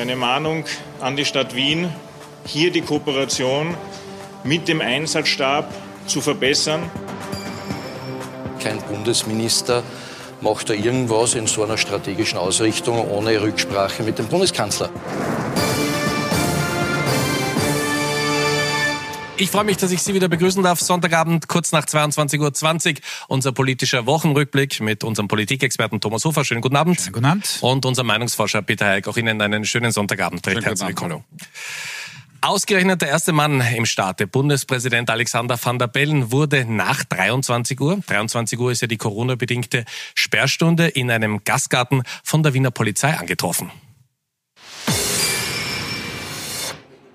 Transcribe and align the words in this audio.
Eine 0.00 0.16
Mahnung 0.16 0.64
an 1.02 1.14
die 1.14 1.26
Stadt 1.26 1.54
Wien, 1.54 1.92
hier 2.46 2.72
die 2.72 2.80
Kooperation 2.80 3.74
mit 4.44 4.66
dem 4.66 4.80
Einsatzstab 4.80 5.70
zu 6.06 6.22
verbessern. 6.22 6.90
Kein 8.62 8.78
Bundesminister 8.78 9.82
macht 10.40 10.70
da 10.70 10.72
irgendwas 10.72 11.34
in 11.34 11.46
so 11.46 11.64
einer 11.64 11.76
strategischen 11.76 12.38
Ausrichtung 12.38 13.10
ohne 13.10 13.42
Rücksprache 13.42 14.02
mit 14.02 14.18
dem 14.18 14.26
Bundeskanzler. 14.28 14.88
Ich 19.40 19.50
freue 19.50 19.64
mich, 19.64 19.78
dass 19.78 19.90
ich 19.90 20.02
Sie 20.02 20.12
wieder 20.12 20.28
begrüßen 20.28 20.62
darf. 20.62 20.80
Sonntagabend, 20.80 21.48
kurz 21.48 21.72
nach 21.72 21.86
22.20 21.86 22.90
Uhr, 22.90 23.00
unser 23.28 23.52
politischer 23.52 24.04
Wochenrückblick 24.04 24.80
mit 24.80 25.02
unserem 25.02 25.28
Politikexperten 25.28 25.98
Thomas 25.98 26.26
Hofer. 26.26 26.44
Schönen 26.44 26.60
guten 26.60 26.76
Abend. 26.76 27.00
Schönen 27.00 27.14
guten 27.14 27.24
Abend. 27.24 27.58
Und 27.62 27.86
unserem 27.86 28.08
Meinungsforscher 28.08 28.60
Peter 28.60 28.84
Heik. 28.84 29.08
Auch 29.08 29.16
Ihnen 29.16 29.40
einen 29.40 29.64
schönen 29.64 29.92
Sonntagabend. 29.92 30.46
Recht 30.46 30.62
herzlich 30.62 30.88
willkommen. 30.88 31.24
Ausgerechnet 32.42 33.00
der 33.00 33.08
erste 33.08 33.32
Mann 33.32 33.62
im 33.62 33.86
Staate, 33.86 34.26
Bundespräsident 34.26 35.08
Alexander 35.08 35.58
van 35.62 35.78
der 35.78 35.86
Bellen, 35.86 36.30
wurde 36.32 36.66
nach 36.66 37.02
23 37.04 37.80
Uhr, 37.80 37.98
23 38.06 38.58
Uhr 38.58 38.72
ist 38.72 38.82
ja 38.82 38.88
die 38.88 38.98
Corona-bedingte 38.98 39.86
Sperrstunde, 40.14 40.88
in 40.88 41.10
einem 41.10 41.44
Gastgarten 41.44 42.02
von 42.24 42.42
der 42.42 42.52
Wiener 42.52 42.70
Polizei 42.70 43.16
angetroffen. 43.16 43.70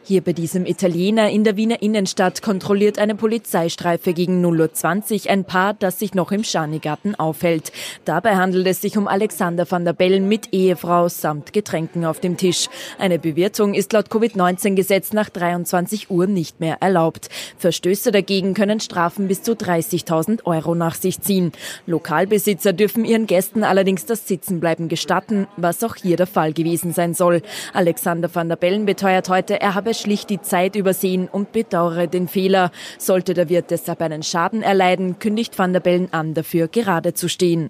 Hier 0.07 0.21
bei 0.21 0.33
diesem 0.33 0.67
Italiener 0.67 1.31
in 1.31 1.43
der 1.43 1.57
Wiener 1.57 1.81
Innenstadt 1.81 2.43
kontrolliert 2.43 2.99
eine 2.99 3.15
Polizeistreife 3.15 4.13
gegen 4.13 4.45
0.20 4.45 5.25
Uhr 5.25 5.31
ein 5.31 5.45
Paar, 5.45 5.73
das 5.73 5.97
sich 5.97 6.13
noch 6.13 6.31
im 6.31 6.43
Schanigarten 6.43 7.15
aufhält. 7.15 7.71
Dabei 8.05 8.35
handelt 8.35 8.67
es 8.67 8.81
sich 8.81 8.99
um 8.99 9.07
Alexander 9.07 9.65
van 9.67 9.83
der 9.83 9.93
Bellen 9.93 10.29
mit 10.29 10.53
Ehefrau 10.53 11.09
samt 11.09 11.53
Getränken 11.53 12.05
auf 12.05 12.19
dem 12.19 12.37
Tisch. 12.37 12.67
Eine 12.99 13.17
Bewirtung 13.17 13.73
ist 13.73 13.93
laut 13.93 14.11
Covid-19-Gesetz 14.11 15.11
nach 15.11 15.31
23 15.31 16.11
Uhr 16.11 16.27
nicht 16.27 16.59
mehr 16.59 16.83
erlaubt. 16.83 17.29
Verstöße 17.57 18.11
dagegen 18.11 18.53
können 18.53 18.81
Strafen 18.81 19.27
bis 19.27 19.41
zu 19.41 19.53
30.000 19.53 20.45
Euro 20.45 20.75
nach 20.75 20.93
sich 20.93 21.21
ziehen. 21.21 21.51
Lokalbesitzer 21.87 22.73
dürfen 22.73 23.05
ihren 23.05 23.25
Gästen 23.25 23.63
allerdings 23.63 24.05
das 24.05 24.27
Sitzenbleiben 24.27 24.87
gestatten, 24.87 25.47
was 25.57 25.83
auch 25.83 25.95
hier 25.95 26.15
der 26.15 26.27
Fall 26.27 26.53
gewesen 26.53 26.93
sein 26.93 27.15
soll. 27.15 27.41
Alexander 27.73 28.29
van 28.31 28.49
der 28.49 28.55
Bellen 28.55 28.85
beteuert 28.85 29.29
heute, 29.29 29.59
er 29.59 29.73
habe 29.73 29.94
schlicht 29.99 30.29
die 30.29 30.41
Zeit 30.41 30.75
übersehen 30.75 31.27
und 31.27 31.51
bedauere 31.51 32.07
den 32.07 32.27
Fehler. 32.27 32.71
Sollte 32.97 33.33
der 33.33 33.49
Wirt 33.49 33.71
deshalb 33.71 34.01
einen 34.01 34.23
Schaden 34.23 34.61
erleiden, 34.61 35.19
kündigt 35.19 35.57
Van 35.57 35.73
der 35.73 35.79
Bellen 35.79 36.11
an, 36.13 36.33
dafür 36.33 36.67
gerade 36.67 37.13
zu 37.13 37.29
stehen. 37.29 37.69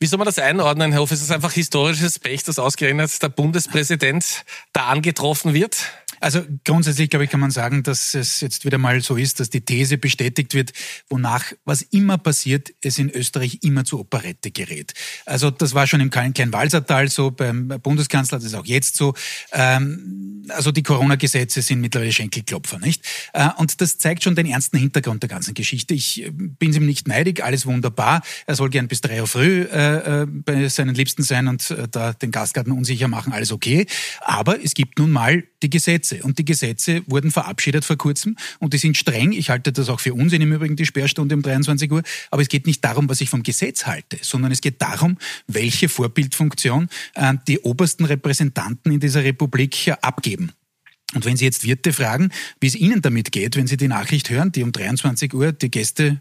Wie 0.00 0.06
soll 0.06 0.18
man 0.18 0.26
das 0.26 0.38
einordnen, 0.38 0.92
Herr 0.92 1.00
Hof? 1.00 1.10
Ist 1.10 1.22
es 1.22 1.32
einfach 1.32 1.52
historisches 1.52 2.20
Pech, 2.20 2.44
dass 2.44 2.60
ausgerechnet 2.60 3.20
der 3.20 3.30
Bundespräsident 3.30 4.44
da 4.72 4.86
angetroffen 4.86 5.54
wird? 5.54 5.76
Also 6.20 6.42
grundsätzlich, 6.64 7.10
glaube 7.10 7.24
ich, 7.24 7.30
kann 7.30 7.40
man 7.40 7.50
sagen, 7.50 7.82
dass 7.82 8.14
es 8.14 8.40
jetzt 8.40 8.64
wieder 8.64 8.78
mal 8.78 9.00
so 9.00 9.16
ist, 9.16 9.40
dass 9.40 9.50
die 9.50 9.60
These 9.60 9.98
bestätigt 9.98 10.54
wird, 10.54 10.72
wonach, 11.08 11.52
was 11.64 11.82
immer 11.82 12.18
passiert, 12.18 12.72
es 12.82 12.98
in 12.98 13.10
Österreich 13.10 13.58
immer 13.62 13.84
zu 13.84 14.00
Operette 14.00 14.50
gerät. 14.50 14.94
Also 15.26 15.50
das 15.50 15.74
war 15.74 15.86
schon 15.86 16.00
im 16.00 16.10
Kleinwalsertal 16.10 17.08
so, 17.08 17.30
beim 17.30 17.68
Bundeskanzler, 17.82 18.38
das 18.38 18.46
ist 18.46 18.54
auch 18.54 18.66
jetzt 18.66 18.96
so. 18.96 19.14
Ähm, 19.52 20.44
also 20.48 20.72
die 20.72 20.82
Corona-Gesetze 20.82 21.62
sind 21.62 21.80
mittlerweile 21.80 22.12
Schenkelklopfer, 22.12 22.78
nicht? 22.78 23.02
Äh, 23.32 23.48
und 23.56 23.80
das 23.80 23.98
zeigt 23.98 24.22
schon 24.24 24.34
den 24.34 24.46
ernsten 24.46 24.78
Hintergrund 24.78 25.22
der 25.22 25.28
ganzen 25.28 25.54
Geschichte. 25.54 25.94
Ich 25.94 26.24
äh, 26.24 26.30
bin 26.30 26.72
ihm 26.72 26.86
nicht 26.86 27.08
neidig, 27.08 27.44
alles 27.44 27.66
wunderbar. 27.66 28.22
Er 28.46 28.54
soll 28.54 28.70
gern 28.70 28.88
bis 28.88 29.00
drei 29.00 29.20
Uhr 29.20 29.26
früh 29.26 29.62
äh, 29.62 30.26
bei 30.26 30.68
seinen 30.68 30.94
Liebsten 30.94 31.22
sein 31.22 31.48
und 31.48 31.74
da 31.90 32.12
den 32.12 32.30
Gastgarten 32.30 32.72
unsicher 32.72 33.08
machen, 33.08 33.32
alles 33.32 33.52
okay. 33.52 33.86
Aber 34.20 34.62
es 34.62 34.74
gibt 34.74 34.98
nun 34.98 35.10
mal 35.10 35.44
die 35.62 35.70
Gesetze. 35.70 36.07
Gesetze. 36.08 36.22
Und 36.22 36.38
die 36.38 36.44
Gesetze 36.44 37.02
wurden 37.06 37.30
verabschiedet 37.30 37.84
vor 37.84 37.96
kurzem 37.96 38.36
und 38.58 38.72
die 38.72 38.78
sind 38.78 38.96
streng. 38.96 39.32
Ich 39.32 39.50
halte 39.50 39.72
das 39.72 39.88
auch 39.88 40.00
für 40.00 40.14
Unsinn 40.14 40.42
im 40.42 40.52
Übrigen, 40.52 40.76
die 40.76 40.86
Sperrstunde 40.86 41.34
um 41.34 41.42
23 41.42 41.90
Uhr. 41.90 42.02
Aber 42.30 42.42
es 42.42 42.48
geht 42.48 42.66
nicht 42.66 42.84
darum, 42.84 43.08
was 43.08 43.20
ich 43.20 43.30
vom 43.30 43.42
Gesetz 43.42 43.86
halte, 43.86 44.18
sondern 44.22 44.52
es 44.52 44.60
geht 44.60 44.80
darum, 44.80 45.18
welche 45.46 45.88
Vorbildfunktion 45.88 46.88
äh, 47.14 47.34
die 47.46 47.60
obersten 47.60 48.04
Repräsentanten 48.04 48.92
in 48.92 49.00
dieser 49.00 49.24
Republik 49.24 49.92
abgeben. 50.00 50.52
Und 51.14 51.24
wenn 51.24 51.36
Sie 51.36 51.46
jetzt 51.46 51.64
Wirte 51.64 51.92
fragen, 51.92 52.30
wie 52.60 52.66
es 52.66 52.74
Ihnen 52.74 53.00
damit 53.00 53.32
geht, 53.32 53.56
wenn 53.56 53.66
Sie 53.66 53.78
die 53.78 53.88
Nachricht 53.88 54.28
hören, 54.28 54.52
die 54.52 54.62
um 54.62 54.72
23 54.72 55.32
Uhr 55.32 55.52
die 55.52 55.70
Gäste 55.70 56.20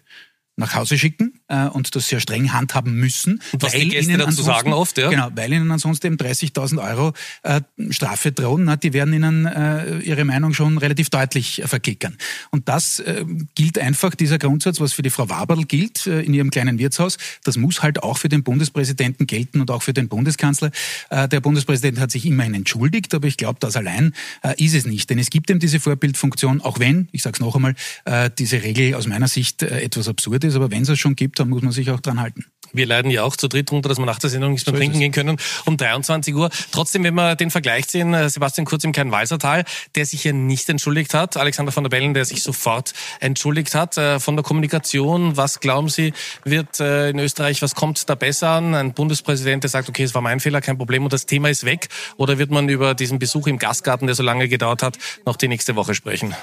nach 0.56 0.76
Hause 0.76 0.98
schicken 0.98 1.40
äh, 1.48 1.68
und 1.68 1.96
das 1.96 2.08
sehr 2.08 2.20
streng 2.20 2.54
handhaben 2.54 2.94
müssen. 2.96 3.42
Und 3.52 3.64
was 3.64 3.74
weil 3.74 3.82
die 3.82 3.90
Gäste 3.90 4.12
ihnen 4.12 4.20
dazu 4.20 4.42
sagen 4.42 4.74
oft, 4.74 4.98
ja? 4.98 5.10
Genau, 5.10 5.30
weil 5.36 5.52
ihnen 5.52 5.72
ansonsten 5.72 6.08
eben 6.08 6.18
30.000 6.18 6.82
Euro 6.82 7.14
äh, 7.44 7.62
Strafe 7.90 8.32
drohen. 8.32 8.66
Na, 8.66 8.76
die 8.76 8.94
werden 8.94 9.14
ihnen 9.14 9.46
äh, 9.46 10.00
ihre 10.00 10.26
Meinung 10.26 10.54
schon 10.54 10.78
relativ 10.78 11.10
deutlich 11.10 11.62
verkickern. 11.66 12.18
Und 12.52 12.68
das 12.68 13.00
äh, 13.00 13.26
gilt 13.56 13.80
einfach, 13.80 14.16
dieser 14.16 14.38
Grundsatz, 14.38 14.80
was 14.80 14.94
für 14.94 15.02
die 15.02 15.10
Frau 15.10 15.30
Waberl 15.30 15.64
gilt 15.66 16.08
äh, 16.08 16.22
in 16.22 16.34
ihrem 16.34 16.50
kleinen 16.50 16.80
Wirtshaus, 16.80 17.18
das 17.44 17.58
muss 17.58 17.82
halt 17.82 18.04
auch 18.04 18.18
für 18.18 18.30
den 18.30 18.44
Bundespräsidenten 18.44 19.28
gelten 19.28 19.62
und 19.62 19.72
auch 19.72 19.84
für 19.84 19.94
den 19.94 20.08
Bundeskanzler. 20.08 20.72
Äh, 21.10 21.28
der 21.28 21.40
Bundespräsident 21.40 22.00
hat 22.00 22.12
sich 22.12 22.26
immerhin 22.26 22.54
entschuldigt, 22.54 23.14
aber 23.14 23.28
ich 23.28 23.38
glaube, 23.38 23.60
das 23.60 23.76
allein 23.76 24.14
äh, 24.44 24.64
ist 24.64 24.74
es 24.74 24.86
nicht. 24.86 25.10
Denn 25.10 25.20
es 25.20 25.30
gibt 25.30 25.50
eben 25.50 25.60
diese 25.60 25.80
Vorbildfunktion, 25.80 26.62
auch 26.62 26.80
wenn, 26.80 27.08
ich 27.12 27.22
sage 27.22 27.36
es 27.36 27.40
noch 27.40 27.56
einmal, 27.56 27.76
äh, 28.06 28.30
diese 28.38 28.64
Regel 28.64 28.96
aus 28.96 29.08
meiner 29.08 29.28
Sicht 29.28 29.64
äh, 29.64 29.82
etwas 29.82 30.08
absurd 30.08 30.44
ist, 30.44 30.56
aber 30.56 30.72
wenn 30.72 30.84
es 30.84 30.90
es 30.90 31.00
schon 31.00 31.16
gibt, 31.16 31.37
dann 31.40 31.50
muss 31.50 31.62
man 31.62 31.72
sich 31.72 31.90
auch 31.92 32.00
dran 32.00 32.20
halten. 32.20 32.46
Wir 32.74 32.86
leiden 32.86 33.12
ja 33.12 33.24
auch 33.24 33.36
zu 33.36 33.48
dritt 33.48 33.72
runter, 33.72 33.90
dass 33.90 33.98
wir 33.98 34.06
nach 34.06 34.20
der 34.20 34.30
Sendung 34.30 34.52
nicht 34.52 34.66
mehr 34.66 34.74
so 34.74 34.78
trinken 34.78 35.00
gehen 35.00 35.12
können 35.12 35.38
um 35.66 35.78
23 35.78 36.36
Uhr. 36.36 36.50
Trotzdem, 36.72 37.04
wenn 37.04 37.14
wir 37.16 37.36
den 37.36 37.50
Vergleich 37.50 37.86
sehen, 37.86 38.14
äh, 38.14 38.30
Sebastian 38.30 38.66
Kurz 38.66 38.84
im 38.84 38.92
kleinen 38.92 39.12
Walsertal, 39.12 39.64
der 39.96 40.06
sich 40.06 40.22
hier 40.22 40.34
nicht 40.34 40.68
entschuldigt 40.70 41.14
hat, 41.14 41.38
Alexander 41.38 41.72
von 41.72 41.84
der 41.84 41.90
Bellen, 41.90 42.14
der 42.14 42.26
sich 42.26 42.44
sofort 42.44 42.94
entschuldigt 43.20 43.74
hat, 43.74 43.98
äh, 43.98 44.20
von 44.20 44.36
der 44.36 44.44
Kommunikation, 44.44 45.38
was 45.38 45.60
glauben 45.60 45.90
Sie, 45.90 46.14
wird 46.44 46.80
äh, 46.80 47.10
in 47.10 47.20
Österreich, 47.20 47.62
was 47.62 47.76
kommt 47.76 48.10
da 48.10 48.16
besser 48.16 48.50
an? 48.50 48.76
Ein 48.76 48.94
Bundespräsident, 48.94 49.64
der 49.64 49.70
sagt, 49.70 49.90
okay, 49.90 50.04
es 50.04 50.14
war 50.14 50.22
mein 50.22 50.40
Fehler, 50.40 50.62
kein 50.62 50.78
Problem 50.78 51.04
und 51.04 51.14
das 51.14 51.26
Thema 51.26 51.50
ist 51.50 51.64
weg? 51.64 51.88
Oder 52.18 52.38
wird 52.38 52.52
man 52.52 52.68
über 52.70 52.94
diesen 52.94 53.20
Besuch 53.20 53.48
im 53.48 53.58
Gastgarten, 53.58 54.08
der 54.08 54.16
so 54.16 54.24
lange 54.24 54.48
gedauert 54.48 54.84
hat, 54.84 54.98
noch 55.26 55.38
die 55.38 55.48
nächste 55.48 55.76
Woche 55.76 55.96
sprechen? 55.96 56.36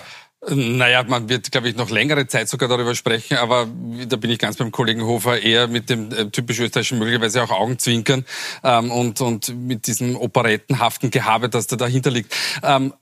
Naja, 0.50 1.02
man 1.04 1.28
wird, 1.28 1.50
glaube 1.50 1.68
ich, 1.68 1.76
noch 1.76 1.90
längere 1.90 2.26
Zeit 2.26 2.48
sogar 2.48 2.68
darüber 2.68 2.94
sprechen, 2.94 3.36
aber 3.38 3.66
da 4.08 4.16
bin 4.16 4.30
ich 4.30 4.38
ganz 4.38 4.56
beim 4.56 4.72
Kollegen 4.72 5.02
Hofer 5.04 5.40
eher 5.40 5.68
mit 5.68 5.88
dem 5.88 6.12
äh, 6.12 6.30
typisch 6.30 6.60
österreichischen 6.60 6.98
möglicherweise 6.98 7.42
auch 7.42 7.50
Augenzwinkern 7.50 8.24
ähm, 8.62 8.90
und, 8.90 9.20
und 9.20 9.54
mit 9.56 9.86
diesem 9.86 10.16
operettenhaften 10.16 11.10
Gehabe, 11.10 11.48
das 11.48 11.66
da 11.66 11.76
dahinter 11.76 12.10
liegt. 12.10 12.34
Ähm, 12.62 12.92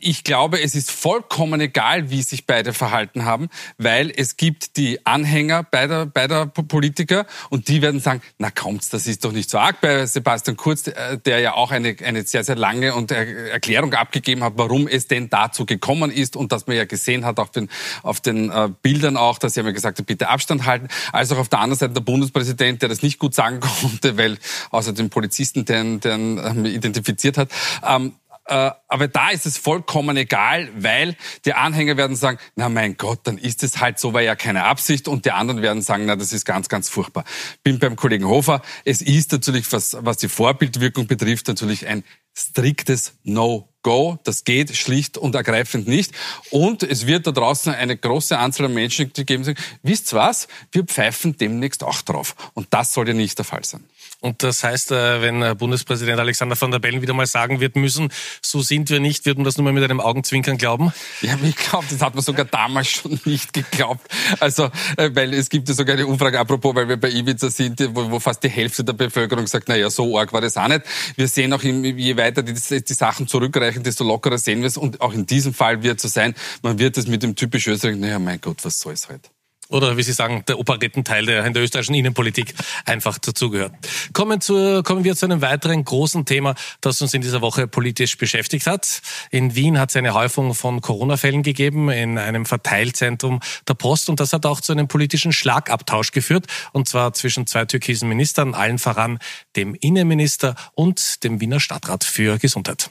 ich 0.00 0.24
glaube, 0.24 0.60
es 0.62 0.74
ist 0.74 0.90
vollkommen 0.90 1.60
egal, 1.60 2.10
wie 2.10 2.22
sich 2.22 2.46
beide 2.46 2.72
verhalten 2.72 3.24
haben, 3.24 3.48
weil 3.78 4.10
es 4.10 4.36
gibt 4.36 4.76
die 4.76 5.04
Anhänger 5.06 5.62
beider, 5.62 6.06
beider 6.06 6.46
Politiker 6.46 7.26
und 7.50 7.68
die 7.68 7.82
werden 7.82 8.00
sagen, 8.00 8.22
na 8.38 8.50
kommt's, 8.50 8.88
das 8.88 9.06
ist 9.06 9.24
doch 9.24 9.32
nicht 9.32 9.50
so 9.50 9.58
arg 9.58 9.80
bei 9.80 10.06
Sebastian 10.06 10.56
Kurz, 10.56 10.86
äh, 10.86 11.18
der 11.18 11.40
ja 11.40 11.54
auch 11.54 11.70
eine, 11.70 11.96
eine 12.04 12.22
sehr, 12.22 12.44
sehr 12.44 12.56
lange 12.56 12.94
und 12.94 13.10
Erklärung 13.10 13.94
abgegeben 13.94 14.42
hat, 14.42 14.54
warum 14.56 14.88
es 14.88 15.08
denn 15.08 15.30
dazu 15.30 15.66
gekommen 15.66 16.10
ist 16.10 16.36
und 16.36 16.52
dass 16.52 16.66
man 16.66 16.76
ja 16.76 16.84
gesehen 16.84 17.24
hat 17.24 17.38
auf 17.38 17.50
den, 17.50 17.68
auf 18.02 18.20
den 18.20 18.50
äh, 18.50 18.68
Bildern 18.82 19.16
auch, 19.16 19.38
dass 19.38 19.56
er 19.56 19.62
mir 19.62 19.72
gesagt 19.72 19.98
hat, 19.98 20.06
bitte 20.06 20.28
Abstand 20.28 20.66
halten. 20.66 20.88
Also 21.12 21.36
auch 21.36 21.40
auf 21.40 21.48
der 21.48 21.60
anderen 21.60 21.78
Seite 21.78 21.94
der 21.94 22.00
Bundespräsident, 22.00 22.82
der 22.82 22.88
das 22.88 23.02
nicht 23.02 23.18
gut 23.18 23.34
sagen 23.34 23.60
konnte, 23.80 24.16
weil 24.16 24.38
außer 24.70 24.92
dem 24.92 25.10
Polizisten, 25.10 25.64
der 25.64 25.82
ihn 25.82 26.00
ähm, 26.04 26.64
identifiziert 26.64 27.38
hat, 27.38 27.50
ähm, 27.86 28.12
äh, 28.25 28.25
aber 28.48 29.08
da 29.08 29.30
ist 29.30 29.46
es 29.46 29.58
vollkommen 29.58 30.16
egal, 30.16 30.68
weil 30.76 31.16
die 31.44 31.54
Anhänger 31.54 31.96
werden 31.96 32.16
sagen, 32.16 32.38
na 32.54 32.68
mein 32.68 32.96
Gott, 32.96 33.20
dann 33.24 33.38
ist 33.38 33.62
es 33.62 33.80
halt 33.80 33.98
so, 33.98 34.12
war 34.12 34.22
ja 34.22 34.36
keine 34.36 34.64
Absicht. 34.64 35.08
Und 35.08 35.24
die 35.24 35.32
anderen 35.32 35.62
werden 35.62 35.82
sagen, 35.82 36.06
na 36.06 36.16
das 36.16 36.32
ist 36.32 36.44
ganz, 36.44 36.68
ganz 36.68 36.88
furchtbar. 36.88 37.24
Bin 37.62 37.78
beim 37.78 37.96
Kollegen 37.96 38.26
Hofer. 38.26 38.62
Es 38.84 39.02
ist 39.02 39.32
natürlich, 39.32 39.70
was, 39.72 39.96
was 40.00 40.18
die 40.18 40.28
Vorbildwirkung 40.28 41.06
betrifft, 41.06 41.48
natürlich 41.48 41.86
ein 41.86 42.04
striktes 42.34 43.14
No 43.24 43.68
Go. 43.82 44.18
Das 44.24 44.44
geht 44.44 44.76
schlicht 44.76 45.16
und 45.16 45.34
ergreifend 45.34 45.88
nicht. 45.88 46.12
Und 46.50 46.82
es 46.82 47.06
wird 47.06 47.26
da 47.26 47.32
draußen 47.32 47.72
eine 47.72 47.96
große 47.96 48.36
Anzahl 48.38 48.66
an 48.66 48.74
Menschen 48.74 49.12
geben, 49.12 49.42
die 49.42 49.54
sagen, 49.54 49.60
wisst 49.82 50.12
was? 50.12 50.48
Wir 50.70 50.84
pfeifen 50.84 51.36
demnächst 51.36 51.82
auch 51.82 52.02
drauf. 52.02 52.36
Und 52.54 52.68
das 52.70 52.92
soll 52.92 53.08
ja 53.08 53.14
nicht 53.14 53.38
der 53.38 53.44
Fall 53.44 53.64
sein. 53.64 53.84
Und 54.20 54.42
das 54.42 54.64
heißt, 54.64 54.92
äh, 54.92 55.20
wenn 55.20 55.42
äh, 55.42 55.54
Bundespräsident 55.54 56.18
Alexander 56.18 56.60
van 56.60 56.70
der 56.70 56.78
Bellen 56.78 57.02
wieder 57.02 57.12
mal 57.12 57.26
sagen 57.26 57.60
wird 57.60 57.76
müssen, 57.76 58.10
so 58.40 58.62
sind 58.62 58.88
wir 58.88 58.98
nicht, 58.98 59.26
wird 59.26 59.36
man 59.36 59.44
das 59.44 59.58
nur 59.58 59.64
mal 59.64 59.72
mit 59.72 59.84
einem 59.84 60.00
Augenzwinkern 60.00 60.56
glauben? 60.56 60.92
Ja, 61.20 61.36
ich 61.42 61.56
glaube, 61.56 61.84
das 61.90 62.00
hat 62.00 62.14
man 62.14 62.24
sogar 62.24 62.46
damals 62.46 62.88
schon 62.88 63.20
nicht 63.24 63.52
geglaubt. 63.52 64.06
Also, 64.40 64.70
äh, 64.96 65.10
weil 65.12 65.34
es 65.34 65.50
gibt 65.50 65.68
ja 65.68 65.74
sogar 65.74 65.96
eine 65.96 66.06
Umfrage, 66.06 66.40
apropos, 66.40 66.74
weil 66.74 66.88
wir 66.88 66.96
bei 66.96 67.10
Ibiza 67.10 67.50
sind, 67.50 67.78
wo, 67.94 68.18
fast 68.18 68.42
die 68.42 68.48
Hälfte 68.48 68.84
der 68.84 68.94
Bevölkerung 68.94 69.46
sagt, 69.46 69.68
na 69.68 69.76
ja, 69.76 69.90
so 69.90 70.18
arg 70.18 70.32
war 70.32 70.40
das 70.40 70.56
auch 70.56 70.68
nicht. 70.68 70.82
Wir 71.16 71.28
sehen 71.28 71.52
auch, 71.52 71.62
je 71.62 72.16
weiter 72.16 72.42
die, 72.42 72.54
Sachen 72.56 73.28
zurückreichen, 73.28 73.82
desto 73.82 74.04
lockerer 74.04 74.38
sehen 74.38 74.60
wir 74.60 74.68
es. 74.68 74.76
Und 74.76 75.00
auch 75.00 75.12
in 75.12 75.26
diesem 75.26 75.52
Fall 75.52 75.82
wird 75.82 75.98
es 75.98 76.02
so 76.02 76.08
sein, 76.08 76.34
man 76.62 76.78
wird 76.78 76.96
es 76.96 77.06
mit 77.06 77.22
dem 77.22 77.36
typisch 77.36 77.66
Österreich, 77.66 77.96
naja, 77.96 78.18
mein 78.18 78.40
Gott, 78.40 78.64
was 78.64 78.80
soll 78.80 78.94
es 78.94 79.08
halt. 79.08 79.30
Oder 79.68 79.96
wie 79.96 80.02
Sie 80.02 80.12
sagen, 80.12 80.44
der 80.46 80.58
Operettenteil, 80.58 81.26
der 81.26 81.44
in 81.44 81.52
der 81.52 81.62
österreichischen 81.62 81.94
Innenpolitik 81.94 82.54
einfach 82.84 83.18
dazugehört. 83.18 83.72
Kommen, 84.12 84.40
zu, 84.40 84.82
kommen 84.82 85.04
wir 85.04 85.16
zu 85.16 85.26
einem 85.26 85.40
weiteren 85.40 85.84
großen 85.84 86.24
Thema, 86.24 86.54
das 86.80 87.02
uns 87.02 87.14
in 87.14 87.22
dieser 87.22 87.40
Woche 87.40 87.66
politisch 87.66 88.16
beschäftigt 88.16 88.66
hat. 88.66 89.02
In 89.30 89.54
Wien 89.54 89.78
hat 89.78 89.90
es 89.90 89.96
eine 89.96 90.14
Häufung 90.14 90.54
von 90.54 90.80
Corona-Fällen 90.80 91.42
gegeben 91.42 91.90
in 91.90 92.18
einem 92.18 92.46
Verteilzentrum 92.46 93.40
der 93.68 93.74
Post 93.74 94.08
und 94.08 94.20
das 94.20 94.32
hat 94.32 94.46
auch 94.46 94.60
zu 94.60 94.72
einem 94.72 94.88
politischen 94.88 95.32
Schlagabtausch 95.32 96.12
geführt 96.12 96.46
und 96.72 96.88
zwar 96.88 97.12
zwischen 97.12 97.46
zwei 97.46 97.64
türkisen 97.64 98.08
Ministern, 98.08 98.54
allen 98.54 98.78
voran 98.78 99.18
dem 99.56 99.74
Innenminister 99.74 100.54
und 100.74 101.24
dem 101.24 101.40
Wiener 101.40 101.60
Stadtrat 101.60 102.04
für 102.04 102.38
Gesundheit. 102.38 102.90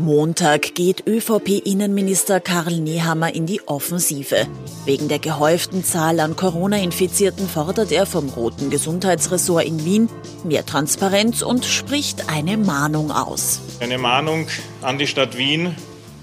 Montag 0.00 0.74
geht 0.74 1.06
ÖVP-Innenminister 1.06 2.40
Karl 2.40 2.80
Nehammer 2.80 3.34
in 3.34 3.44
die 3.44 3.60
Offensive. 3.68 4.46
Wegen 4.86 5.08
der 5.08 5.18
gehäuften 5.18 5.84
Zahl 5.84 6.20
an 6.20 6.36
Corona-Infizierten 6.36 7.46
fordert 7.46 7.92
er 7.92 8.06
vom 8.06 8.30
Roten 8.30 8.70
Gesundheitsressort 8.70 9.66
in 9.66 9.84
Wien 9.84 10.08
mehr 10.42 10.64
Transparenz 10.64 11.42
und 11.42 11.66
spricht 11.66 12.30
eine 12.30 12.56
Mahnung 12.56 13.10
aus. 13.10 13.60
Eine 13.80 13.98
Mahnung 13.98 14.46
an 14.80 14.96
die 14.96 15.06
Stadt 15.06 15.36
Wien, 15.36 15.74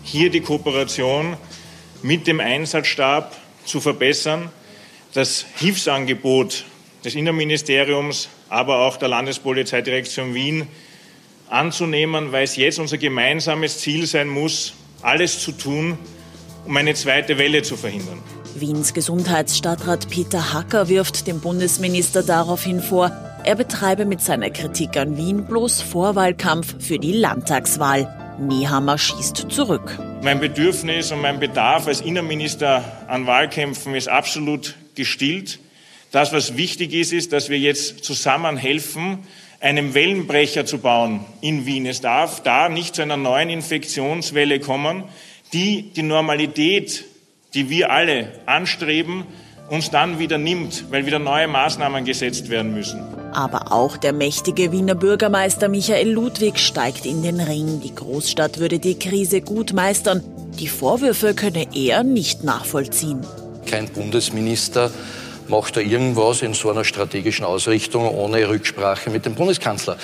hier 0.01 0.31
die 0.31 0.41
Kooperation 0.41 1.37
mit 2.01 2.25
dem 2.25 2.39
Einsatzstab 2.39 3.35
zu 3.63 3.79
verbessern, 3.79 4.49
das 5.13 5.45
Hilfsangebot 5.55 6.65
des 7.05 7.13
Innenministeriums, 7.13 8.27
aber 8.49 8.79
auch 8.79 8.97
der 8.97 9.09
Landespolizeidirektion 9.09 10.33
Wien 10.33 10.67
anzunehmen, 11.49 12.31
weil 12.31 12.43
es 12.43 12.55
jetzt 12.55 12.79
unser 12.79 12.97
gemeinsames 12.97 13.79
Ziel 13.79 14.05
sein 14.05 14.27
muss, 14.27 14.73
alles 15.01 15.39
zu 15.39 15.51
tun, 15.51 15.97
um 16.65 16.75
eine 16.75 16.93
zweite 16.93 17.37
Welle 17.37 17.61
zu 17.61 17.77
verhindern. 17.77 18.21
Wiens 18.55 18.93
Gesundheitsstadtrat 18.93 20.09
Peter 20.09 20.53
Hacker 20.53 20.89
wirft 20.89 21.27
dem 21.27 21.39
Bundesminister 21.39 22.23
daraufhin 22.23 22.81
vor, 22.81 23.11
er 23.43 23.55
betreibe 23.55 24.05
mit 24.05 24.19
seiner 24.19 24.49
Kritik 24.49 24.97
an 24.97 25.15
Wien 25.15 25.45
bloß 25.45 25.81
Vorwahlkampf 25.81 26.83
für 26.85 26.99
die 26.99 27.13
Landtagswahl. 27.13 28.35
Nehammer 28.39 28.97
schießt 28.97 29.45
zurück. 29.49 29.97
Mein 30.21 30.39
Bedürfnis 30.39 31.11
und 31.11 31.21
mein 31.21 31.39
Bedarf 31.39 31.87
als 31.87 32.01
Innenminister 32.01 32.83
an 33.07 33.25
Wahlkämpfen 33.25 33.95
ist 33.95 34.09
absolut 34.09 34.75
gestillt. 34.95 35.59
Das, 36.11 36.33
was 36.33 36.57
wichtig 36.57 36.93
ist, 36.93 37.13
ist, 37.13 37.31
dass 37.31 37.49
wir 37.49 37.59
jetzt 37.59 38.03
zusammen 38.03 38.57
helfen, 38.57 39.19
einem 39.59 39.93
Wellenbrecher 39.93 40.65
zu 40.65 40.79
bauen 40.79 41.21
in 41.41 41.65
Wien. 41.65 41.85
Es 41.85 42.01
darf 42.01 42.41
da 42.41 42.69
nicht 42.69 42.95
zu 42.95 43.01
einer 43.01 43.17
neuen 43.17 43.49
Infektionswelle 43.49 44.59
kommen, 44.59 45.03
die 45.53 45.93
die 45.93 46.03
Normalität, 46.03 47.05
die 47.53 47.69
wir 47.69 47.91
alle 47.91 48.31
anstreben, 48.45 49.25
uns 49.69 49.89
dann 49.89 50.19
wieder 50.19 50.37
nimmt, 50.37 50.85
weil 50.91 51.05
wieder 51.05 51.19
neue 51.19 51.47
Maßnahmen 51.47 52.05
gesetzt 52.05 52.49
werden 52.49 52.73
müssen. 52.73 53.01
Aber 53.33 53.71
auch 53.71 53.97
der 53.97 54.13
mächtige 54.13 54.71
Wiener 54.71 54.95
Bürgermeister 54.95 55.67
Michael 55.67 56.09
Ludwig 56.09 56.59
steigt 56.59 57.05
in 57.05 57.21
den 57.21 57.39
Ring. 57.39 57.81
Die 57.81 57.93
Großstadt 57.93 58.59
würde 58.59 58.79
die 58.79 58.97
Krise 58.97 59.41
gut 59.41 59.73
meistern. 59.73 60.23
Die 60.59 60.67
Vorwürfe 60.67 61.33
könne 61.35 61.67
er 61.75 62.03
nicht 62.03 62.43
nachvollziehen. 62.43 63.25
Kein 63.65 63.89
Bundesminister 63.89 64.91
macht 65.49 65.77
er 65.77 65.83
irgendwas 65.83 66.41
in 66.41 66.53
so 66.53 66.69
einer 66.69 66.83
strategischen 66.83 67.45
Ausrichtung 67.45 68.09
ohne 68.09 68.47
Rücksprache 68.49 69.09
mit 69.09 69.25
dem 69.25 69.35
Bundeskanzler. 69.35 69.97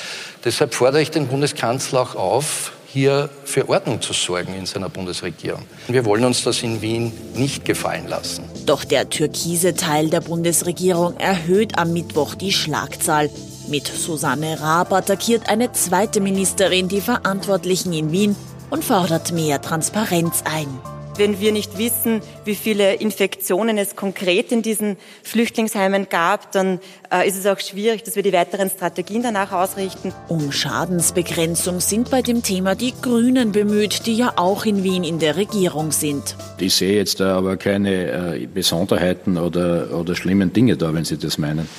Deshalb 0.43 0.73
fordere 0.73 1.01
ich 1.01 1.11
den 1.11 1.27
Bundeskanzler 1.27 2.01
auch 2.01 2.15
auf, 2.15 2.71
hier 2.93 3.29
für 3.43 3.67
Ordnung 3.69 4.01
zu 4.01 4.13
sorgen 4.13 4.53
in 4.53 4.67
seiner 4.67 4.87
Bundesregierung. 4.87 5.63
Wir 5.87 6.05
wollen 6.05 6.25
uns 6.25 6.43
das 6.43 6.61
in 6.61 6.81
Wien 6.81 7.11
nicht 7.33 7.65
gefallen 7.65 8.07
lassen. 8.07 8.43
Doch 8.67 8.83
der 8.83 9.09
türkise 9.09 9.73
Teil 9.73 10.09
der 10.09 10.21
Bundesregierung 10.21 11.17
erhöht 11.17 11.79
am 11.79 11.91
Mittwoch 11.91 12.35
die 12.35 12.53
Schlagzahl. 12.53 13.31
Mit 13.67 13.87
Susanne 13.87 14.59
Raab 14.61 14.93
attackiert 14.93 15.49
eine 15.49 15.71
zweite 15.71 16.21
Ministerin 16.21 16.87
die 16.87 17.01
Verantwortlichen 17.01 17.93
in 17.93 18.11
Wien 18.11 18.35
und 18.69 18.83
fordert 18.83 19.31
mehr 19.31 19.59
Transparenz 19.61 20.43
ein. 20.45 20.67
Wenn 21.15 21.39
wir 21.39 21.51
nicht 21.51 21.77
wissen, 21.77 22.21
wie 22.43 22.55
viele 22.55 22.95
Infektionen 22.95 23.77
es 23.77 23.95
konkret 23.95 24.51
in 24.51 24.63
diesen 24.63 24.97
Flüchtlingsheimen 25.21 26.09
gab, 26.09 26.51
dann 26.51 26.79
äh, 27.11 27.27
ist 27.27 27.37
es 27.37 27.45
auch 27.45 27.59
schwierig, 27.59 28.01
dass 28.03 28.15
wir 28.15 28.23
die 28.23 28.33
weiteren 28.33 28.69
Strategien 28.69 29.21
danach 29.21 29.51
ausrichten. 29.51 30.11
Um 30.27 30.51
Schadensbegrenzung 30.51 31.81
sind 31.81 32.09
bei 32.09 32.23
dem 32.23 32.41
Thema 32.41 32.73
die 32.73 32.95
Grünen 32.99 33.51
bemüht, 33.51 34.07
die 34.07 34.15
ja 34.15 34.33
auch 34.37 34.65
in 34.65 34.83
Wien 34.83 35.03
in 35.03 35.19
der 35.19 35.35
Regierung 35.35 35.91
sind. 35.91 36.35
Ich 36.57 36.73
sehe 36.73 36.95
jetzt 36.95 37.19
da 37.19 37.37
aber 37.37 37.57
keine 37.57 38.35
äh, 38.35 38.47
Besonderheiten 38.47 39.37
oder, 39.37 39.95
oder 39.95 40.15
schlimmen 40.15 40.51
Dinge 40.51 40.77
da, 40.77 40.95
wenn 40.95 41.05
Sie 41.05 41.17
das 41.17 41.37
meinen. 41.37 41.69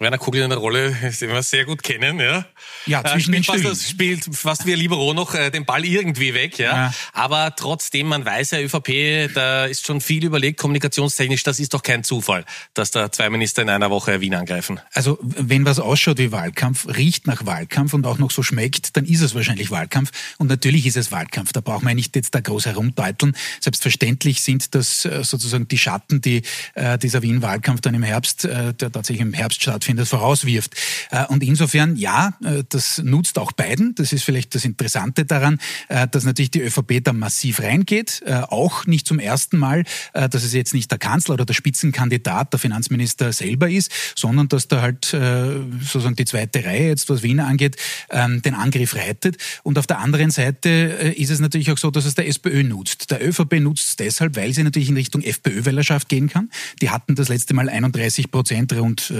Werner 0.00 0.16
Kugel 0.16 0.40
in 0.40 0.48
der 0.48 0.58
Rolle, 0.58 0.90
den 1.20 1.28
wir 1.28 1.42
sehr 1.42 1.66
gut 1.66 1.82
kennen, 1.82 2.18
ja. 2.18 2.46
Ja, 2.86 3.02
äh, 3.02 3.12
zwischen 3.12 3.34
äh, 3.34 3.36
den 3.36 3.44
fast, 3.44 3.88
spielt 3.88 4.24
fast 4.34 4.64
wie 4.64 4.74
Libero 4.74 5.12
noch 5.12 5.34
äh, 5.34 5.50
den 5.50 5.66
Ball 5.66 5.84
irgendwie 5.84 6.32
weg, 6.32 6.58
ja? 6.58 6.74
Ja. 6.74 6.94
Aber 7.12 7.54
trotzdem, 7.54 8.08
man 8.08 8.24
weiß 8.24 8.52
ja, 8.52 8.60
ÖVP, 8.60 9.32
da 9.34 9.66
ist 9.66 9.86
schon 9.86 10.00
viel 10.00 10.24
überlegt, 10.24 10.58
kommunikationstechnisch, 10.58 11.42
das 11.42 11.60
ist 11.60 11.74
doch 11.74 11.82
kein 11.82 12.02
Zufall, 12.02 12.46
dass 12.72 12.90
da 12.90 13.12
zwei 13.12 13.28
Minister 13.28 13.60
in 13.60 13.68
einer 13.68 13.90
Woche 13.90 14.22
Wien 14.22 14.34
angreifen. 14.34 14.80
Also 14.94 15.18
wenn 15.20 15.66
was 15.66 15.78
ausschaut 15.78 16.16
wie 16.16 16.32
Wahlkampf, 16.32 16.86
riecht 16.88 17.26
nach 17.26 17.44
Wahlkampf 17.44 17.92
und 17.92 18.06
auch 18.06 18.16
noch 18.16 18.30
so 18.30 18.42
schmeckt, 18.42 18.96
dann 18.96 19.04
ist 19.04 19.20
es 19.20 19.34
wahrscheinlich 19.34 19.70
Wahlkampf. 19.70 20.10
Und 20.38 20.48
natürlich 20.48 20.86
ist 20.86 20.96
es 20.96 21.12
Wahlkampf. 21.12 21.52
Da 21.52 21.60
braucht 21.60 21.82
man 21.82 21.94
nicht 21.94 22.16
jetzt 22.16 22.34
da 22.34 22.40
groß 22.40 22.64
herumdeuteln. 22.64 23.36
Selbstverständlich 23.60 24.40
sind 24.40 24.74
das 24.74 25.04
äh, 25.04 25.22
sozusagen 25.24 25.68
die 25.68 25.78
Schatten, 25.78 26.22
die 26.22 26.40
äh, 26.74 26.96
dieser 26.96 27.20
Wien-Wahlkampf 27.20 27.82
dann 27.82 27.94
im 27.94 28.02
Herbst, 28.02 28.46
äh, 28.46 28.72
der 28.72 28.90
tatsächlich 28.90 29.20
im 29.20 29.34
Herbst 29.34 29.62
stattfindet, 29.62 29.89
vorauswirft. 29.98 30.74
Äh, 31.10 31.26
und 31.26 31.42
insofern, 31.42 31.96
ja, 31.96 32.34
äh, 32.44 32.64
das 32.68 32.98
nutzt 32.98 33.38
auch 33.38 33.52
beiden. 33.52 33.94
Das 33.94 34.12
ist 34.12 34.24
vielleicht 34.24 34.54
das 34.54 34.64
Interessante 34.64 35.24
daran, 35.24 35.58
äh, 35.88 36.06
dass 36.08 36.24
natürlich 36.24 36.50
die 36.50 36.60
ÖVP 36.60 37.02
da 37.02 37.12
massiv 37.12 37.60
reingeht. 37.60 38.22
Auch 38.48 38.86
nicht 38.86 39.06
zum 39.06 39.18
ersten 39.18 39.58
Mal, 39.58 39.84
dass 40.12 40.42
es 40.42 40.52
jetzt 40.52 40.74
nicht 40.74 40.90
der 40.90 40.98
Kanzler 40.98 41.34
oder 41.34 41.44
der 41.44 41.54
Spitzenkandidat, 41.54 42.52
der 42.52 42.60
Finanzminister 42.60 43.32
selber 43.32 43.68
ist, 43.68 43.90
sondern 44.16 44.48
dass 44.48 44.68
da 44.68 44.82
halt 44.82 45.04
sozusagen 45.04 46.16
die 46.16 46.24
zweite 46.24 46.64
Reihe, 46.64 46.88
jetzt 46.88 47.08
was 47.08 47.22
Wien 47.22 47.40
angeht, 47.40 47.76
ähm, 48.10 48.42
den 48.42 48.54
Angriff 48.54 48.94
reitet. 48.94 49.36
Und 49.62 49.78
auf 49.78 49.86
der 49.86 49.98
anderen 49.98 50.30
Seite 50.30 50.68
ist 51.16 51.30
es 51.30 51.40
natürlich 51.40 51.70
auch 51.70 51.78
so, 51.78 51.90
dass 51.90 52.04
es 52.04 52.14
der 52.14 52.28
SPÖ 52.28 52.62
nutzt. 52.62 53.10
Der 53.10 53.26
ÖVP 53.26 53.60
nutzt 53.60 53.88
es 53.90 53.96
deshalb, 53.96 54.36
weil 54.36 54.52
sie 54.52 54.62
natürlich 54.62 54.88
in 54.88 54.96
Richtung 54.96 55.22
FPÖ-Wählerschaft 55.22 56.08
gehen 56.08 56.28
kann. 56.28 56.50
Die 56.80 56.90
hatten 56.90 57.14
das 57.14 57.28
letzte 57.28 57.54
Mal 57.54 57.68
31 57.68 58.30
Prozent 58.30 58.72
rund 58.72 59.12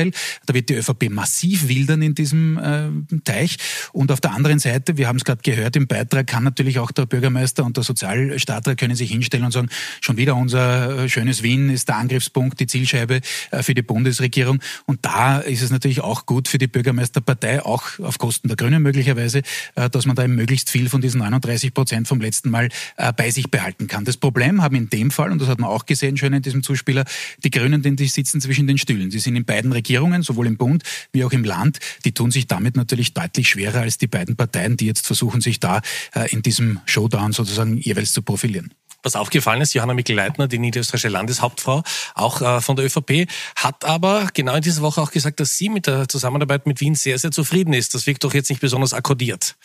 Wähleranteil. 0.00 0.12
Da 0.46 0.54
wird 0.54 0.68
die 0.68 0.74
ÖVP 0.74 1.10
massiv 1.10 1.68
wildern 1.68 2.02
in 2.02 2.14
diesem 2.14 2.58
äh, 2.58 3.18
Teich. 3.24 3.56
Und 3.92 4.12
auf 4.12 4.20
der 4.20 4.32
anderen 4.32 4.58
Seite, 4.58 4.96
wir 4.96 5.08
haben 5.08 5.16
es 5.16 5.24
gerade 5.24 5.42
gehört 5.42 5.76
im 5.76 5.86
Beitrag, 5.86 6.26
kann 6.26 6.44
natürlich 6.44 6.78
auch 6.78 6.90
der 6.90 7.06
Bürgermeister 7.06 7.64
und 7.64 7.76
der 7.76 7.84
Sozialstaater 7.84 8.76
können 8.76 8.94
sich 8.94 9.10
hinstellen 9.10 9.44
und 9.44 9.52
sagen, 9.52 9.68
schon 10.00 10.16
wieder 10.16 10.36
unser 10.36 11.04
äh, 11.04 11.08
schönes 11.08 11.42
Wien 11.42 11.70
ist 11.70 11.88
der 11.88 11.96
Angriffspunkt, 11.96 12.60
die 12.60 12.66
Zielscheibe 12.66 13.20
äh, 13.50 13.62
für 13.62 13.74
die 13.74 13.82
Bundesregierung. 13.82 14.60
Und 14.86 15.04
da 15.04 15.38
ist 15.38 15.62
es 15.62 15.70
natürlich 15.70 16.00
auch 16.00 16.26
gut 16.26 16.48
für 16.48 16.58
die 16.58 16.66
Bürgermeisterpartei, 16.66 17.64
auch 17.64 17.98
auf 18.00 18.18
Kosten 18.18 18.48
der 18.48 18.56
Grünen 18.56 18.82
möglicherweise, 18.82 19.42
äh, 19.74 19.90
dass 19.90 20.06
man 20.06 20.16
da 20.16 20.24
eben 20.24 20.34
möglichst 20.34 20.70
viel 20.70 20.88
von 20.88 21.00
diesen 21.00 21.20
39 21.20 21.74
Prozent 21.74 22.08
vom 22.08 22.20
letzten 22.20 22.50
Mal 22.50 22.68
bei 23.16 23.30
sich 23.30 23.50
behalten 23.50 23.86
kann. 23.86 24.04
Das 24.04 24.16
Problem 24.16 24.62
haben 24.62 24.74
in 24.76 24.88
dem 24.88 25.10
Fall, 25.10 25.30
und 25.30 25.40
das 25.40 25.48
hat 25.48 25.58
man 25.58 25.70
auch 25.70 25.86
gesehen, 25.86 26.16
schön 26.16 26.32
in 26.32 26.42
diesem 26.42 26.62
Zuspieler, 26.62 27.04
die 27.44 27.50
Grünen, 27.50 27.82
denn 27.82 27.96
die 27.96 28.06
sitzen 28.06 28.40
zwischen 28.40 28.66
den 28.66 28.78
Stühlen. 28.78 29.10
Die 29.10 29.18
sind 29.18 29.36
in 29.36 29.44
beiden 29.44 29.72
sowohl 30.22 30.46
im 30.46 30.56
Bund 30.56 30.82
wie 31.12 31.24
auch 31.24 31.32
im 31.32 31.44
Land. 31.44 31.78
Die 32.04 32.12
tun 32.12 32.30
sich 32.30 32.46
damit 32.46 32.76
natürlich 32.76 33.14
deutlich 33.14 33.48
schwerer 33.48 33.80
als 33.80 33.98
die 33.98 34.06
beiden 34.06 34.36
Parteien, 34.36 34.76
die 34.76 34.86
jetzt 34.86 35.06
versuchen, 35.06 35.40
sich 35.40 35.60
da 35.60 35.80
äh, 36.14 36.30
in 36.30 36.42
diesem 36.42 36.80
Showdown 36.86 37.32
sozusagen 37.32 37.76
jeweils 37.76 38.12
zu 38.12 38.22
profilieren. 38.22 38.72
Was 39.02 39.16
aufgefallen 39.16 39.62
ist, 39.62 39.72
Johanna 39.74 39.94
Mikl-Leitner, 39.94 40.46
die 40.46 40.58
niederösterreichische 40.58 41.08
Landeshauptfrau, 41.08 41.82
auch 42.14 42.42
äh, 42.42 42.60
von 42.60 42.76
der 42.76 42.84
ÖVP, 42.84 43.26
hat 43.56 43.84
aber 43.84 44.28
genau 44.34 44.54
in 44.54 44.62
dieser 44.62 44.82
Woche 44.82 45.00
auch 45.00 45.10
gesagt, 45.10 45.40
dass 45.40 45.56
sie 45.56 45.70
mit 45.70 45.86
der 45.86 46.08
Zusammenarbeit 46.08 46.66
mit 46.66 46.80
Wien 46.80 46.94
sehr, 46.94 47.18
sehr 47.18 47.30
zufrieden 47.30 47.72
ist. 47.72 47.94
Das 47.94 48.06
wirkt 48.06 48.24
doch 48.24 48.34
jetzt 48.34 48.50
nicht 48.50 48.60
besonders 48.60 48.92
akkordiert. 48.92 49.56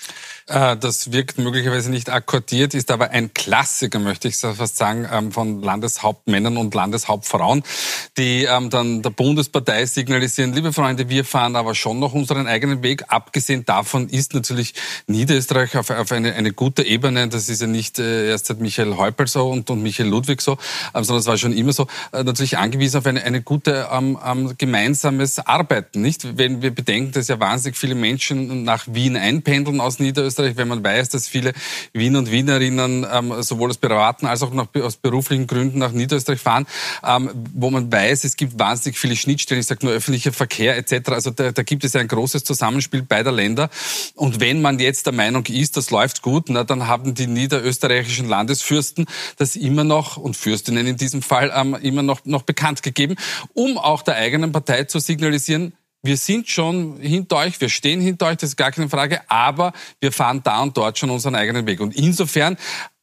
Äh, 0.48 0.78
das 0.78 1.12
wirkt 1.12 1.38
möglicherweise 1.38 1.92
nicht 1.92 2.10
akkordiert, 2.10 2.74
ist 2.74 2.92
aber 2.92 3.10
ein 3.10 3.34
Klassiker, 3.34 4.00
möchte 4.00 4.30
ich 4.30 4.38
fast 4.38 4.78
sagen, 4.78 5.08
ähm, 5.12 5.32
von 5.32 5.62
Landeshauptmännern 5.62 6.56
und 6.56 6.74
Landeshauptfrauen, 6.74 7.64
die 8.18 8.46
ähm, 8.46 8.70
dann 8.70 9.02
der 9.02 9.10
Bundespartei 9.10 9.86
signalisieren, 9.86 10.54
liebe 10.54 10.72
Freunde, 10.72 11.10
wir 11.10 11.26
fahren 11.26 11.58
aber 11.58 11.76
schon 11.76 12.00
noch 12.00 12.14
unseren 12.14 12.48
eigenen 12.48 12.84
Weg. 12.84 13.04
Abgesehen 13.10 13.66
davon 13.66 14.08
ist 14.08 14.34
natürlich 14.34 14.74
Niederösterreich 15.08 15.76
auf, 15.78 15.90
auf 15.90 16.12
eine, 16.12 16.34
eine 16.34 16.54
gute 16.54 16.84
Ebene. 16.84 17.28
Das 17.28 17.50
ist 17.50 17.62
ja 17.62 17.68
nicht 17.68 18.00
äh, 18.00 18.30
erst 18.30 18.46
seit 18.46 18.60
Michael 18.60 18.96
Häupl 18.96 19.25
Hackel 19.26 19.28
so 19.28 19.50
und, 19.50 19.70
und 19.70 19.82
Michael 19.82 20.10
Ludwig 20.10 20.42
so, 20.42 20.58
ähm, 20.94 21.04
sondern 21.04 21.20
es 21.20 21.26
war 21.26 21.38
schon 21.38 21.54
immer 21.54 21.74
so, 21.74 21.88
äh, 22.12 22.24
natürlich 22.24 22.58
angewiesen 22.58 22.98
auf 22.98 23.06
eine, 23.06 23.24
eine 23.24 23.42
gute 23.42 23.88
ähm, 23.92 24.18
ähm, 24.26 24.54
gemeinsames 24.58 25.40
Arbeiten. 25.40 26.02
Nicht, 26.02 26.38
wenn 26.38 26.62
wir 26.62 26.74
bedenken, 26.74 27.12
dass 27.12 27.28
ja 27.28 27.40
wahnsinnig 27.40 27.78
viele 27.78 27.96
Menschen 27.96 28.64
nach 28.64 28.86
Wien 28.88 29.18
einpendeln 29.18 29.82
aus 29.82 30.00
Niederösterreich, 30.00 30.58
wenn 30.58 30.68
man 30.68 30.84
weiß, 30.84 31.10
dass 31.10 31.28
viele 31.28 31.54
Wien 31.94 32.16
und 32.16 32.32
Wienerinnen 32.32 33.06
ähm, 33.12 33.42
sowohl 33.42 33.70
aus 33.70 33.78
privaten 33.78 34.26
als 34.26 34.44
auch 34.44 34.54
nach, 34.54 34.68
aus 34.82 34.98
beruflichen 34.98 35.48
Gründen 35.48 35.80
nach 35.80 35.92
Niederösterreich 35.92 36.40
fahren, 36.40 36.66
ähm, 37.06 37.30
wo 37.54 37.70
man 37.70 37.92
weiß, 37.92 38.24
es 38.24 38.36
gibt 38.36 38.58
wahnsinnig 38.60 38.98
viele 38.98 39.16
Schnittstellen. 39.16 39.62
Ich 39.62 39.68
sage 39.68 39.86
nur 39.86 39.94
öffentlicher 39.94 40.32
Verkehr 40.32 40.78
etc. 40.78 41.10
Also 41.10 41.32
da, 41.32 41.52
da 41.52 41.64
gibt 41.64 41.84
es 41.84 41.94
ja 41.94 42.02
ein 42.02 42.08
großes 42.08 42.44
Zusammenspiel 42.44 43.02
beider 43.02 43.32
Länder. 43.32 43.70
Und 44.16 44.40
wenn 44.40 44.62
man 44.62 44.80
jetzt 44.80 45.06
der 45.06 45.14
Meinung 45.14 45.46
ist, 45.46 45.78
das 45.78 45.90
läuft 45.92 46.22
gut, 46.22 46.50
na, 46.50 46.64
dann 46.64 46.88
haben 46.88 47.14
die 47.14 47.28
niederösterreichischen 47.28 48.28
Landesfürsten 48.28 49.06
das 49.38 49.56
immer 49.56 49.84
noch 49.84 50.18
und 50.18 50.36
Fürstinnen 50.36 50.88
in 50.88 50.98
diesem 50.98 51.22
Fall 51.22 51.52
ähm, 51.56 51.76
immer 51.82 52.04
noch, 52.04 52.26
noch 52.26 52.44
bekannt 52.44 52.84
gegeben, 52.84 53.16
um 53.54 53.78
auch 53.78 54.02
der 54.02 54.16
eigenen 54.16 54.52
Partei 54.52 54.86
zu 54.86 55.00
signalisieren, 55.00 55.74
wir 56.06 56.18
sind 56.18 56.48
schon 56.48 57.00
hinter 57.00 57.38
euch, 57.38 57.60
wir 57.60 57.70
stehen 57.70 58.00
hinter 58.00 58.28
euch, 58.28 58.38
das 58.38 58.50
ist 58.50 58.58
gar 58.58 58.72
keine 58.72 58.90
Frage, 58.90 59.22
aber 59.30 59.74
wir 60.00 60.12
fahren 60.12 60.42
da 60.44 60.62
und 60.62 60.78
dort 60.78 61.00
schon 61.00 61.10
unseren 61.10 61.34
eigenen 61.34 61.66
Weg. 61.66 61.80
Und 61.80 61.96
insofern 61.96 62.58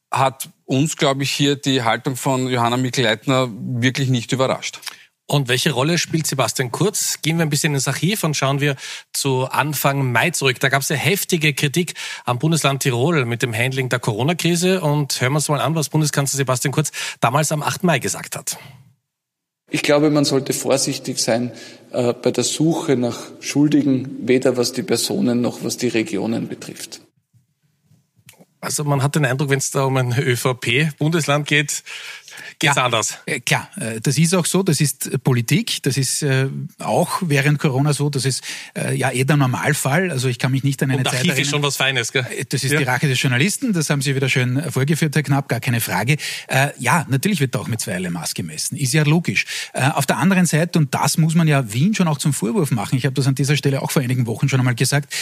hat 0.09 0.47
uns, 0.65 0.95
glaube 0.95 1.23
ich, 1.23 1.31
hier 1.31 1.55
die 1.55 1.83
Haltung 1.83 2.15
von 2.15 2.47
Johanna 2.47 2.77
Mikl-Leitner 2.77 3.49
wirklich 3.51 4.09
nicht 4.09 4.31
überrascht. 4.31 4.79
Und 5.25 5.47
welche 5.47 5.71
Rolle 5.71 5.97
spielt 5.97 6.27
Sebastian 6.27 6.71
Kurz? 6.71 7.21
Gehen 7.21 7.37
wir 7.37 7.45
ein 7.45 7.49
bisschen 7.49 7.73
ins 7.73 7.87
Archiv 7.87 8.23
und 8.23 8.35
schauen 8.35 8.59
wir 8.59 8.75
zu 9.13 9.45
Anfang 9.45 10.11
Mai 10.11 10.31
zurück. 10.31 10.59
Da 10.59 10.69
gab 10.69 10.81
es 10.81 10.89
ja 10.89 10.95
heftige 10.95 11.53
Kritik 11.53 11.93
am 12.25 12.39
Bundesland 12.39 12.83
Tirol 12.83 13.25
mit 13.25 13.41
dem 13.41 13.53
Handling 13.53 13.89
der 13.89 13.99
Corona-Krise. 13.99 14.81
Und 14.81 15.21
hören 15.21 15.31
wir 15.31 15.37
uns 15.37 15.47
mal 15.47 15.61
an, 15.61 15.75
was 15.75 15.89
Bundeskanzler 15.89 16.37
Sebastian 16.37 16.73
Kurz 16.73 16.91
damals 17.21 17.51
am 17.51 17.63
8. 17.63 17.83
Mai 17.83 17.99
gesagt 17.99 18.35
hat. 18.35 18.57
Ich 19.71 19.81
glaube, 19.81 20.11
man 20.11 20.25
sollte 20.25 20.53
vorsichtig 20.53 21.17
sein 21.19 21.51
äh, 21.91 22.13
bei 22.13 22.29
der 22.29 22.43
Suche 22.43 22.95
nach 22.95 23.17
Schuldigen, 23.39 24.27
weder 24.27 24.57
was 24.57 24.73
die 24.73 24.83
Personen 24.83 25.41
noch 25.41 25.63
was 25.63 25.77
die 25.77 25.87
Regionen 25.87 26.47
betrifft. 26.47 27.01
Also 28.63 28.85
man 28.85 29.03
hat 29.03 29.15
den 29.15 29.25
Eindruck, 29.25 29.49
wenn 29.49 29.57
es 29.57 29.71
da 29.71 29.83
um 29.83 29.97
ein 29.97 30.17
ÖVP-Bundesland 30.17 31.47
geht, 31.47 31.83
geht's 32.63 32.75
ja, 32.75 32.85
anders. 32.85 33.17
Äh, 33.25 33.39
klar, 33.41 33.69
äh, 33.77 34.01
das 34.01 34.17
ist 34.17 34.33
auch 34.33 34.45
so, 34.45 34.63
das 34.63 34.81
ist 34.81 35.23
Politik, 35.23 35.83
das 35.83 35.97
ist 35.97 36.23
äh, 36.23 36.47
auch 36.79 37.21
während 37.21 37.59
Corona 37.59 37.93
so, 37.93 38.09
das 38.09 38.25
ist 38.25 38.43
ja 38.95 39.11
eh 39.11 39.23
der 39.23 39.37
Normalfall. 39.37 40.11
Also 40.11 40.27
ich 40.27 40.39
kann 40.39 40.51
mich 40.51 40.63
nicht 40.63 40.81
an 40.81 40.89
eine 40.89 40.99
Und 40.99 41.05
Zeit 41.05 41.15
Archiv 41.15 41.29
erinnern. 41.29 41.41
ist 41.43 41.49
schon 41.49 41.63
was 41.63 41.75
Feines, 41.75 42.11
gell? 42.11 42.25
Das 42.49 42.63
ist 42.63 42.71
ja. 42.71 42.79
die 42.79 42.85
Rache 42.85 43.07
des 43.07 43.21
Journalisten, 43.21 43.73
das 43.73 43.89
haben 43.89 44.01
Sie 44.01 44.15
wieder 44.15 44.29
schön 44.29 44.71
vorgeführt, 44.71 45.15
Herr 45.15 45.23
Knapp, 45.23 45.47
gar 45.47 45.59
keine 45.59 45.81
Frage. 45.81 46.17
Ja, 46.79 47.05
natürlich 47.09 47.39
wird 47.39 47.55
da 47.55 47.59
auch 47.59 47.67
mit 47.67 47.81
zweierlei 47.81 48.09
Maß 48.09 48.33
gemessen, 48.33 48.75
ist 48.75 48.93
ja 48.93 49.03
logisch. 49.03 49.45
Auf 49.73 50.05
der 50.05 50.17
anderen 50.17 50.45
Seite, 50.45 50.79
und 50.79 50.93
das 50.93 51.17
muss 51.17 51.35
man 51.35 51.47
ja 51.47 51.71
Wien 51.71 51.93
schon 51.93 52.07
auch 52.07 52.17
zum 52.17 52.33
Vorwurf 52.33 52.71
machen, 52.71 52.97
ich 52.97 53.05
habe 53.05 53.13
das 53.13 53.27
an 53.27 53.35
dieser 53.35 53.57
Stelle 53.57 53.81
auch 53.81 53.91
vor 53.91 54.01
einigen 54.01 54.25
Wochen 54.25 54.49
schon 54.49 54.59
einmal 54.59 54.75
gesagt, 54.75 55.13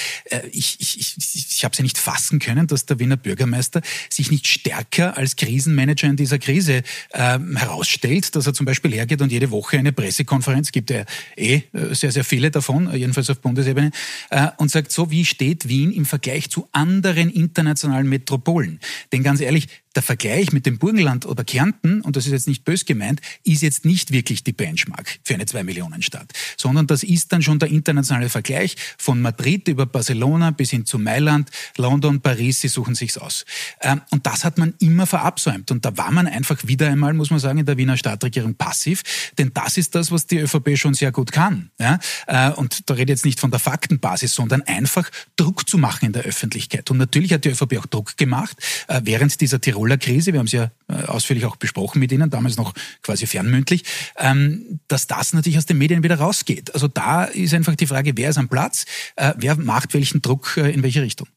ich, 0.52 0.78
ich, 0.80 1.00
ich, 1.00 1.16
ich 1.52 1.64
habe 1.64 1.76
sie 1.76 1.84
nicht 1.84 1.98
fassen 1.98 2.40
können, 2.40 2.68
dass 2.68 2.86
der 2.86 3.00
Wiener 3.00 3.18
Bürgermeister 3.18 3.82
sich 4.10 4.32
nicht 4.32 4.48
stärker 4.48 5.18
als 5.18 5.36
Krisenmanager 5.36 6.08
in 6.08 6.16
dieser 6.16 6.40
Krise 6.40 6.84
äh, 7.12 7.31
herausstellt, 7.40 8.36
dass 8.36 8.48
er 8.48 8.54
zum 8.54 8.66
Beispiel 8.66 8.92
hergeht 8.94 9.22
und 9.22 9.32
jede 9.32 9.52
Woche 9.52 9.78
eine 9.78 9.92
Pressekonferenz, 9.92 10.72
gibt 10.72 10.92
er 10.92 11.06
eh 11.36 11.62
äh, 11.74 11.94
sehr, 11.94 12.12
sehr 12.12 12.24
viele 12.24 12.52
davon, 12.52 12.94
jedenfalls 12.94 13.30
auf 13.30 13.40
Bundesebene, 13.40 13.92
äh, 14.30 14.48
und 14.58 14.72
sagt 14.72 14.92
so, 14.92 15.12
wie 15.12 15.26
steht 15.26 15.68
Wien 15.68 15.92
im 15.92 16.06
Vergleich 16.06 16.50
zu 16.50 16.68
anderen 16.72 17.30
internationalen 17.30 18.08
Metropolen? 18.08 18.80
Denn 19.12 19.24
ganz 19.24 19.42
ehrlich, 19.42 19.68
der 19.96 20.04
Vergleich 20.04 20.54
mit 20.54 20.66
dem 20.66 20.78
Burgenland 20.78 21.26
oder 21.26 21.44
Kärnten, 21.44 22.02
und 22.02 22.16
das 22.16 22.26
ist 22.26 22.32
jetzt 22.32 22.48
nicht 22.48 22.64
bös 22.64 22.86
gemeint, 22.86 23.22
ist 23.44 23.62
jetzt 23.62 23.84
nicht 23.84 24.12
wirklich 24.12 24.44
die 24.44 24.54
Benchmark 24.54 25.20
für 25.24 25.34
eine 25.34 25.46
Zwei-Millionen-Stadt, 25.46 26.32
sondern 26.58 26.88
das 26.88 27.04
ist 27.04 27.34
dann 27.34 27.42
schon 27.42 27.60
der 27.60 27.70
internationale 27.70 28.30
Vergleich 28.30 28.76
von 28.98 29.22
Madrid 29.22 29.68
über 29.68 29.86
Barcelona 29.86 30.52
bis 30.52 30.72
hin 30.72 30.86
zu 30.86 30.98
Mailand, 30.98 31.50
London, 31.78 32.22
Paris, 32.22 32.62
sie 32.62 32.70
suchen 32.70 32.96
sich's 32.96 33.18
aus. 33.18 33.46
Ähm, 33.82 34.02
und 34.12 34.26
das 34.26 34.46
hat 34.46 34.58
man 34.58 34.74
immer 34.80 35.06
verabsäumt. 35.06 35.72
Und 35.72 35.84
da 35.84 35.98
war 35.98 36.12
man 36.12 36.28
einfach 36.28 36.66
wieder 36.66 36.88
einmal, 36.88 37.14
muss 37.14 37.30
man 37.30 37.40
sagen, 37.40 37.60
in 37.60 37.66
der 37.66 37.78
Wiener 37.78 37.98
Stadtregierung 37.98 38.56
passiv, 38.56 39.04
denn 39.38 39.52
das 39.54 39.78
ist 39.78 39.96
das, 39.96 40.12
was 40.12 40.26
die 40.26 40.38
ÖVP 40.38 40.78
schon 40.78 40.94
sehr 40.94 41.12
gut 41.12 41.32
kann. 41.32 41.70
Äh, 41.78 42.52
und 42.52 42.90
da 42.90 42.94
rede 42.94 43.12
ich 43.12 43.18
jetzt 43.18 43.26
nicht 43.26 43.40
von 43.40 43.52
der 43.52 43.60
Faktenbasis, 43.60 44.34
sondern 44.34 44.62
einfach 44.62 45.10
Druck 45.36 45.68
zu 45.68 45.78
machen 45.78 46.06
in 46.06 46.14
der 46.14 46.24
Öffentlichkeit. 46.24 46.90
Und 46.92 46.98
natürlich 46.98 47.34
hat 47.34 47.44
die 47.44 47.50
ÖVP 47.50 47.78
auch 47.78 47.86
Druck 47.88 48.16
gemacht 48.16 48.58
äh, 48.88 49.02
während 49.04 49.42
dieser 49.42 49.60
Tirol 49.60 49.81
Tiroler 49.82 49.98
Krise, 49.98 50.32
wir 50.32 50.40
haben 50.40 50.46
es 50.46 50.52
ja 50.52 50.70
äh, 50.88 51.06
ausführlich 51.06 51.46
auch 51.46 51.56
besprochen 51.56 52.00
mit 52.00 52.12
Ihnen, 52.12 52.30
damals 52.30 52.56
noch 52.56 52.74
quasi 53.02 53.26
fernmündlich, 53.26 53.84
ähm, 54.18 54.80
dass 54.88 55.08
das 55.08 55.34
natürlich 55.34 55.58
aus 55.58 55.66
den 55.66 55.80
Medien 55.80 56.04
wieder 56.04 56.20
rausgeht. 56.20 56.74
Also 56.76 56.88
da 56.88 57.24
ist 57.24 57.56
einfach 57.56 57.76
die 57.76 57.88
Frage, 57.88 58.14
wer 58.16 58.30
ist 58.30 58.38
am 58.38 58.48
Platz, 58.48 58.86
äh, 59.16 59.34
wer 59.38 59.56
macht 59.56 59.96
welchen 59.96 60.22
Druck 60.22 60.56
äh, 60.58 60.70
in 60.70 60.84
welche 60.84 61.02
Richtung. 61.02 61.28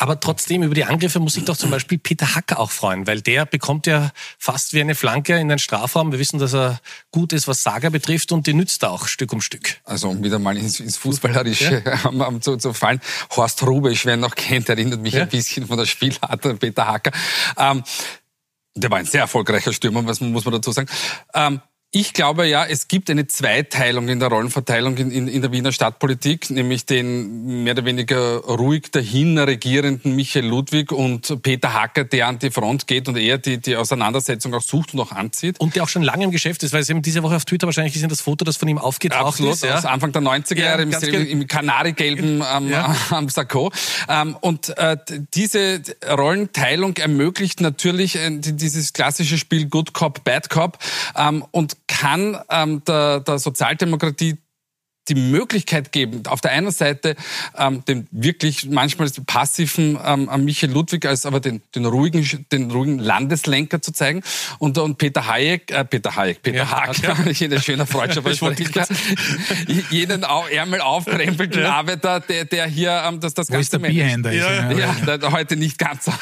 Aber 0.00 0.20
trotzdem, 0.20 0.62
über 0.62 0.74
die 0.74 0.84
Angriffe 0.84 1.18
muss 1.18 1.34
sich 1.34 1.44
doch 1.44 1.56
zum 1.56 1.72
Beispiel 1.72 1.98
Peter 1.98 2.36
Hacker 2.36 2.60
auch 2.60 2.70
freuen, 2.70 3.08
weil 3.08 3.20
der 3.20 3.46
bekommt 3.46 3.88
ja 3.88 4.12
fast 4.38 4.72
wie 4.72 4.80
eine 4.80 4.94
Flanke 4.94 5.36
in 5.36 5.48
den 5.48 5.58
Strafraum. 5.58 6.12
Wir 6.12 6.20
wissen, 6.20 6.38
dass 6.38 6.54
er 6.54 6.80
gut 7.10 7.32
ist, 7.32 7.48
was 7.48 7.64
Saga 7.64 7.90
betrifft 7.90 8.30
und 8.30 8.46
die 8.46 8.54
nützt 8.54 8.84
er 8.84 8.92
auch 8.92 9.08
Stück 9.08 9.32
um 9.32 9.40
Stück. 9.40 9.80
Also 9.84 10.08
um 10.08 10.22
wieder 10.22 10.38
mal 10.38 10.56
ins, 10.56 10.78
ins 10.78 10.96
Fußballerische 10.96 11.82
ja. 11.84 12.40
zu, 12.40 12.56
zu 12.56 12.72
fallen. 12.72 13.00
Horst 13.34 13.60
Rubisch, 13.64 14.06
wer 14.06 14.14
ihn 14.14 14.20
noch 14.20 14.36
kennt, 14.36 14.68
erinnert 14.68 15.00
mich 15.00 15.14
ja. 15.14 15.22
ein 15.22 15.28
bisschen 15.28 15.66
von 15.66 15.76
der 15.76 15.86
Spielart 15.86 16.60
Peter 16.60 16.86
Hacker. 16.86 17.10
Ähm, 17.56 17.82
der 18.76 18.90
war 18.92 18.98
ein 18.98 19.06
sehr 19.06 19.22
erfolgreicher 19.22 19.72
Stürmer, 19.72 20.06
was 20.06 20.20
muss 20.20 20.44
man 20.44 20.54
dazu 20.54 20.70
sagen. 20.70 20.88
Ähm, 21.34 21.60
ich 21.90 22.12
glaube 22.12 22.46
ja, 22.46 22.66
es 22.66 22.86
gibt 22.86 23.08
eine 23.08 23.28
Zweiteilung 23.28 24.08
in 24.08 24.20
der 24.20 24.28
Rollenverteilung 24.28 24.98
in, 24.98 25.10
in, 25.10 25.26
in, 25.26 25.40
der 25.40 25.52
Wiener 25.52 25.72
Stadtpolitik, 25.72 26.50
nämlich 26.50 26.84
den 26.84 27.64
mehr 27.64 27.72
oder 27.72 27.86
weniger 27.86 28.40
ruhig 28.44 28.90
dahin 28.90 29.38
regierenden 29.38 30.14
Michael 30.14 30.44
Ludwig 30.44 30.92
und 30.92 31.42
Peter 31.42 31.72
Hacker, 31.72 32.04
der 32.04 32.28
an 32.28 32.38
die 32.38 32.50
Front 32.50 32.86
geht 32.86 33.08
und 33.08 33.16
eher 33.16 33.38
die, 33.38 33.56
die 33.56 33.74
Auseinandersetzung 33.74 34.52
auch 34.52 34.60
sucht 34.60 34.92
und 34.92 35.00
auch 35.00 35.12
anzieht. 35.12 35.58
Und 35.60 35.76
der 35.76 35.82
auch 35.82 35.88
schon 35.88 36.02
lange 36.02 36.24
im 36.24 36.30
Geschäft 36.30 36.62
ist, 36.62 36.74
weil 36.74 36.82
Sie 36.82 36.92
haben 36.92 37.00
diese 37.00 37.22
Woche 37.22 37.36
auf 37.36 37.46
Twitter 37.46 37.66
wahrscheinlich 37.66 37.94
gesehen, 37.94 38.10
das 38.10 38.20
Foto, 38.20 38.44
das 38.44 38.58
von 38.58 38.68
ihm 38.68 38.76
aufgetaucht 38.76 39.24
Absolut, 39.24 39.54
ist. 39.54 39.64
Ja. 39.64 39.78
aus 39.78 39.86
Anfang 39.86 40.12
der 40.12 40.20
90er 40.20 40.60
Jahre 40.60 40.82
im, 40.82 40.92
im, 40.92 41.26
im 41.26 41.46
kanarigelben 41.46 42.44
ähm, 42.54 42.68
ja. 42.68 42.94
am 43.10 43.30
Sakko. 43.30 43.72
Ähm, 44.10 44.36
und 44.42 44.76
äh, 44.76 44.98
diese 45.32 45.80
Rollenteilung 46.06 46.98
ermöglicht 46.98 47.62
natürlich 47.62 48.16
äh, 48.16 48.28
dieses 48.38 48.92
klassische 48.92 49.38
Spiel 49.38 49.68
Good 49.68 49.94
Cop, 49.94 50.22
Bad 50.24 50.50
Cop 50.50 50.76
ähm, 51.16 51.46
und 51.50 51.77
kann 51.88 52.38
ähm, 52.50 52.84
der, 52.84 53.20
der 53.20 53.38
Sozialdemokratie 53.38 54.36
die 55.08 55.14
Möglichkeit 55.14 55.92
geben, 55.92 56.22
auf 56.26 56.40
der 56.40 56.52
einen 56.52 56.70
Seite 56.70 57.16
ähm, 57.56 57.84
den 57.86 58.06
wirklich 58.10 58.66
manchmal 58.66 59.08
passiven 59.26 59.98
ähm, 60.04 60.30
Michael 60.44 60.72
Ludwig 60.72 61.06
als 61.06 61.26
aber 61.26 61.40
den, 61.40 61.62
den 61.74 61.84
ruhigen, 61.84 62.26
den 62.52 62.70
ruhigen 62.70 62.98
Landeslenker 62.98 63.80
zu 63.82 63.92
zeigen 63.92 64.22
und, 64.58 64.78
und 64.78 64.98
Peter 64.98 65.26
Hayek, 65.26 65.70
äh, 65.70 65.84
Peter 65.84 66.14
Hayek, 66.14 66.42
Peter 66.42 66.58
ja, 66.58 66.70
Haag, 66.70 66.90
okay. 66.90 67.32
jene 67.32 67.60
schöner 67.60 67.86
Freundschaftssprecher, 67.86 68.86
jeden 69.90 70.22
Ärmel 70.22 70.80
aufkrempelten 70.80 71.62
ja. 71.62 71.72
Arbeiter, 71.72 72.20
der, 72.20 72.44
der 72.44 72.66
hier 72.66 73.02
ähm, 73.06 73.20
das, 73.20 73.34
das 73.34 73.48
Wo 73.48 73.54
Ganze 73.54 73.76
ist 73.76 73.82
der 73.82 73.90
ja, 74.32 74.70
ja, 74.70 75.16
ja, 75.16 75.32
heute 75.32 75.56
nicht 75.56 75.78
ganz 75.78 76.06
so. 76.06 76.12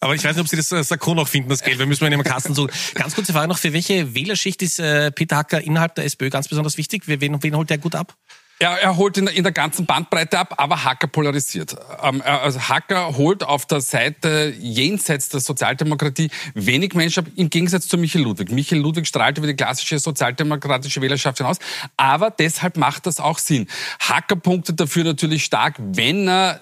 Aber 0.00 0.14
ich 0.14 0.24
weiß 0.24 0.36
nicht, 0.36 0.42
ob 0.42 0.48
Sie 0.48 0.56
das 0.56 0.70
äh, 0.72 0.82
Sakko 0.82 1.14
noch 1.14 1.28
finden, 1.28 1.48
das 1.48 1.62
Geld. 1.62 1.78
Wir 1.78 1.86
müssen 1.86 2.04
mal 2.04 2.12
in 2.12 2.18
dem 2.18 2.24
Kasten 2.24 2.54
suchen. 2.54 2.70
Ganz 2.94 3.14
kurze 3.14 3.32
Frage 3.32 3.48
noch, 3.48 3.58
für 3.58 3.72
welche 3.72 4.14
Wählerschicht 4.14 4.62
ist 4.62 4.78
äh, 4.78 5.10
Peter 5.10 5.36
Hacker 5.36 5.60
innerhalb 5.60 5.94
der 5.94 6.04
SPÖ 6.04 6.30
ganz 6.30 6.48
besonders 6.48 6.76
wichtig? 6.76 7.02
Wen, 7.06 7.42
wen 7.42 7.56
holt 7.56 7.70
der 7.70 7.78
gut 7.78 7.94
ab? 7.94 8.14
Er, 8.60 8.70
er 8.80 8.96
holt 8.96 9.18
in 9.18 9.26
der, 9.26 9.34
in 9.34 9.42
der 9.42 9.52
ganzen 9.52 9.84
Bandbreite 9.84 10.38
ab, 10.38 10.54
aber 10.58 10.84
Hacker 10.84 11.08
polarisiert. 11.08 11.76
Ähm, 12.02 12.22
also 12.22 12.60
Hacker 12.60 13.16
holt 13.16 13.42
auf 13.42 13.66
der 13.66 13.80
Seite 13.80 14.54
jenseits 14.58 15.28
der 15.28 15.40
Sozialdemokratie 15.40 16.30
wenig 16.54 16.94
Menschen 16.94 17.26
ab, 17.26 17.32
im 17.34 17.50
Gegensatz 17.50 17.88
zu 17.88 17.98
Michael 17.98 18.24
Ludwig. 18.24 18.50
Michael 18.50 18.80
Ludwig 18.80 19.06
strahlt 19.06 19.38
über 19.38 19.48
die 19.48 19.54
klassische 19.54 19.98
sozialdemokratische 19.98 21.00
Wählerschaft 21.02 21.38
hinaus, 21.38 21.58
aber 21.96 22.30
deshalb 22.30 22.76
macht 22.76 23.06
das 23.06 23.18
auch 23.18 23.38
Sinn. 23.38 23.66
Hacker 23.98 24.36
punktet 24.36 24.78
dafür 24.78 25.04
natürlich 25.04 25.44
stark, 25.44 25.74
wenn 25.78 26.28
er 26.28 26.60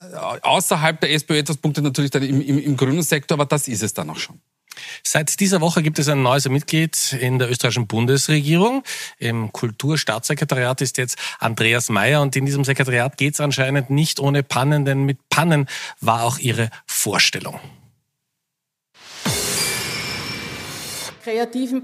äh, 0.00 0.16
außerhalb 0.42 0.98
der 1.00 1.12
SPÖ 1.12 1.38
etwas 1.38 1.58
punktet, 1.58 1.84
natürlich 1.84 2.10
dann 2.10 2.22
im, 2.22 2.40
im, 2.40 2.58
im 2.58 2.76
grünen 2.76 3.02
Sektor, 3.02 3.36
aber 3.36 3.46
das 3.46 3.68
ist 3.68 3.82
es 3.82 3.92
dann 3.92 4.08
auch 4.08 4.18
schon. 4.18 4.40
Seit 5.02 5.40
dieser 5.40 5.60
Woche 5.60 5.82
gibt 5.82 5.98
es 5.98 6.08
ein 6.08 6.22
neues 6.22 6.48
Mitglied 6.48 7.12
in 7.12 7.38
der 7.38 7.50
österreichischen 7.50 7.86
Bundesregierung. 7.86 8.82
Im 9.18 9.52
Kulturstaatssekretariat 9.52 10.80
ist 10.80 10.98
jetzt 10.98 11.18
Andreas 11.38 11.88
Mayer 11.88 12.22
und 12.22 12.34
in 12.36 12.46
diesem 12.46 12.64
Sekretariat 12.64 13.16
geht 13.16 13.34
es 13.34 13.40
anscheinend 13.40 13.90
nicht 13.90 14.20
ohne 14.20 14.42
Pannen, 14.42 14.84
denn 14.84 15.04
mit 15.04 15.18
Pannen 15.28 15.66
war 16.00 16.24
auch 16.24 16.38
ihre 16.38 16.70
Vorstellung. 16.86 17.60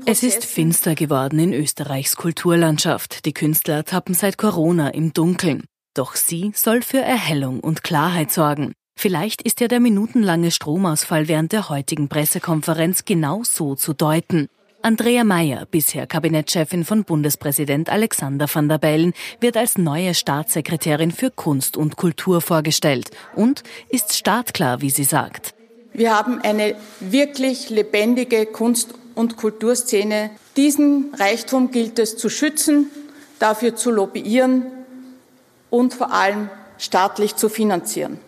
Es 0.04 0.22
ist 0.22 0.44
finster 0.44 0.94
geworden 0.94 1.38
in 1.38 1.54
Österreichs 1.54 2.16
Kulturlandschaft. 2.16 3.24
Die 3.24 3.32
Künstler 3.32 3.84
tappen 3.84 4.14
seit 4.14 4.36
Corona 4.36 4.90
im 4.90 5.14
Dunkeln. 5.14 5.64
Doch 5.94 6.14
sie 6.14 6.52
soll 6.54 6.82
für 6.82 7.00
Erhellung 7.00 7.60
und 7.60 7.82
Klarheit 7.82 8.30
sorgen. 8.30 8.74
Vielleicht 9.00 9.40
ist 9.40 9.60
ja 9.60 9.66
der 9.66 9.80
minutenlange 9.80 10.50
Stromausfall 10.50 11.26
während 11.26 11.52
der 11.52 11.70
heutigen 11.70 12.10
Pressekonferenz 12.10 13.06
genau 13.06 13.40
so 13.44 13.74
zu 13.74 13.94
deuten. 13.94 14.50
Andrea 14.82 15.24
Mayer, 15.24 15.64
bisher 15.64 16.06
Kabinettschefin 16.06 16.84
von 16.84 17.04
Bundespräsident 17.04 17.88
Alexander 17.88 18.46
van 18.52 18.68
der 18.68 18.76
Bellen, 18.76 19.14
wird 19.40 19.56
als 19.56 19.78
neue 19.78 20.12
Staatssekretärin 20.12 21.12
für 21.12 21.30
Kunst 21.30 21.78
und 21.78 21.96
Kultur 21.96 22.42
vorgestellt 22.42 23.08
und 23.34 23.62
ist 23.88 24.18
startklar, 24.18 24.82
wie 24.82 24.90
sie 24.90 25.04
sagt. 25.04 25.54
Wir 25.94 26.14
haben 26.14 26.42
eine 26.42 26.74
wirklich 27.00 27.70
lebendige 27.70 28.44
Kunst- 28.44 28.92
und 29.14 29.38
Kulturszene. 29.38 30.28
Diesen 30.58 31.14
Reichtum 31.14 31.70
gilt 31.70 31.98
es 31.98 32.18
zu 32.18 32.28
schützen, 32.28 32.90
dafür 33.38 33.76
zu 33.76 33.90
lobbyieren 33.90 34.66
und 35.70 35.94
vor 35.94 36.12
allem 36.12 36.50
staatlich 36.76 37.36
zu 37.36 37.48
finanzieren. 37.48 38.18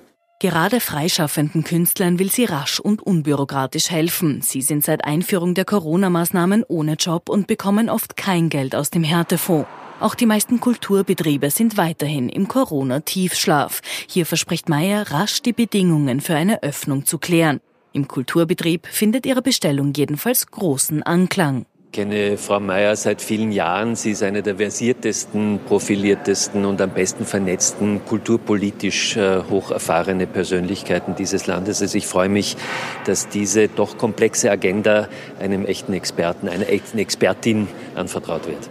Gerade 0.43 0.81
freischaffenden 0.81 1.63
Künstlern 1.63 2.19
will 2.19 2.29
sie 2.29 2.47
rasch 2.47 2.81
und 2.81 3.01
unbürokratisch 3.01 3.93
helfen. 3.93 4.43
Sie 4.43 4.61
sind 4.61 4.83
seit 4.83 5.05
Einführung 5.05 5.55
der 5.55 5.65
Corona-Maßnahmen 5.65 6.65
ohne 6.67 6.95
Job 6.95 7.29
und 7.29 7.47
bekommen 7.47 7.89
oft 7.89 8.17
kein 8.17 8.49
Geld 8.49 8.75
aus 8.75 8.91
dem 8.91 9.05
Härtefonds. 9.05 9.69
Auch 10.01 10.17
die 10.17 10.27
meisten 10.27 10.59
Kulturbetriebe 10.59 11.49
sind 11.51 11.77
weiterhin 11.77 12.29
im 12.29 12.49
Corona-Tiefschlaf. 12.49 13.83
Hier 14.09 14.27
verspricht 14.27 14.69
Meyer 14.69 15.13
rasch 15.13 15.43
die 15.43 15.53
Bedingungen 15.53 16.21
für 16.21 16.35
eine 16.35 16.65
Öffnung 16.65 17.07
zu 17.07 17.19
klären. 17.19 17.61
Im 17.93 18.09
Kulturbetrieb 18.09 18.89
findet 18.89 19.27
ihre 19.27 19.43
Bestellung 19.43 19.93
jedenfalls 19.95 20.49
großen 20.49 21.05
Anklang 21.05 21.67
kenne 21.93 22.39
Frau 22.39 22.59
Mayer 22.59 22.97
seit 22.97 23.21
vielen 23.21 23.53
Jahren. 23.53 23.97
Sie 23.97 24.13
ist 24.13 24.23
eine 24.23 24.43
der 24.43 24.57
versiertesten, 24.57 25.61
profiliertesten 25.67 26.65
und 26.65 26.81
am 26.81 26.91
besten 26.91 27.27
vernetzten, 27.27 28.05
kulturpolitisch 28.07 29.17
äh, 29.17 29.43
hocherfahrene 29.51 30.27
Persönlichkeiten 30.27 31.15
dieses 31.15 31.47
Landes. 31.47 31.83
Also 31.83 31.99
ich 31.99 32.07
freue 32.07 32.31
mich, 32.31 32.57
dass 33.05 33.29
diese 33.29 33.69
doch 33.69 33.99
komplexe 33.99 34.51
Agenda 34.51 35.09
einem 35.39 35.67
echten 35.67 35.93
Experten, 35.93 36.49
einer 36.49 36.69
echten 36.69 36.99
Expertin 36.99 37.69
anvertraut 37.95 38.47
wird. 38.47 38.71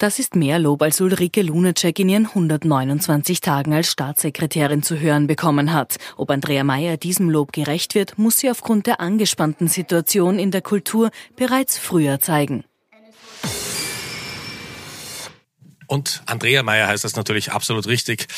Das 0.00 0.18
ist 0.18 0.34
mehr 0.34 0.58
Lob, 0.58 0.80
als 0.80 0.98
Ulrike 1.02 1.42
Lunacek 1.42 1.98
in 1.98 2.08
ihren 2.08 2.24
129 2.24 3.42
Tagen 3.42 3.74
als 3.74 3.88
Staatssekretärin 3.88 4.82
zu 4.82 4.98
hören 4.98 5.26
bekommen 5.26 5.74
hat. 5.74 5.98
Ob 6.16 6.30
Andrea 6.30 6.64
Mayer 6.64 6.96
diesem 6.96 7.28
Lob 7.28 7.52
gerecht 7.52 7.94
wird, 7.94 8.18
muss 8.18 8.38
sie 8.38 8.50
aufgrund 8.50 8.86
der 8.86 9.00
angespannten 9.00 9.68
Situation 9.68 10.38
in 10.38 10.52
der 10.52 10.62
Kultur 10.62 11.10
bereits 11.36 11.76
früher 11.76 12.18
zeigen. 12.18 12.64
Und 15.86 16.22
Andrea 16.24 16.62
Mayer 16.62 16.88
heißt 16.88 17.04
das 17.04 17.16
natürlich 17.16 17.52
absolut 17.52 17.86
richtig. 17.86 18.28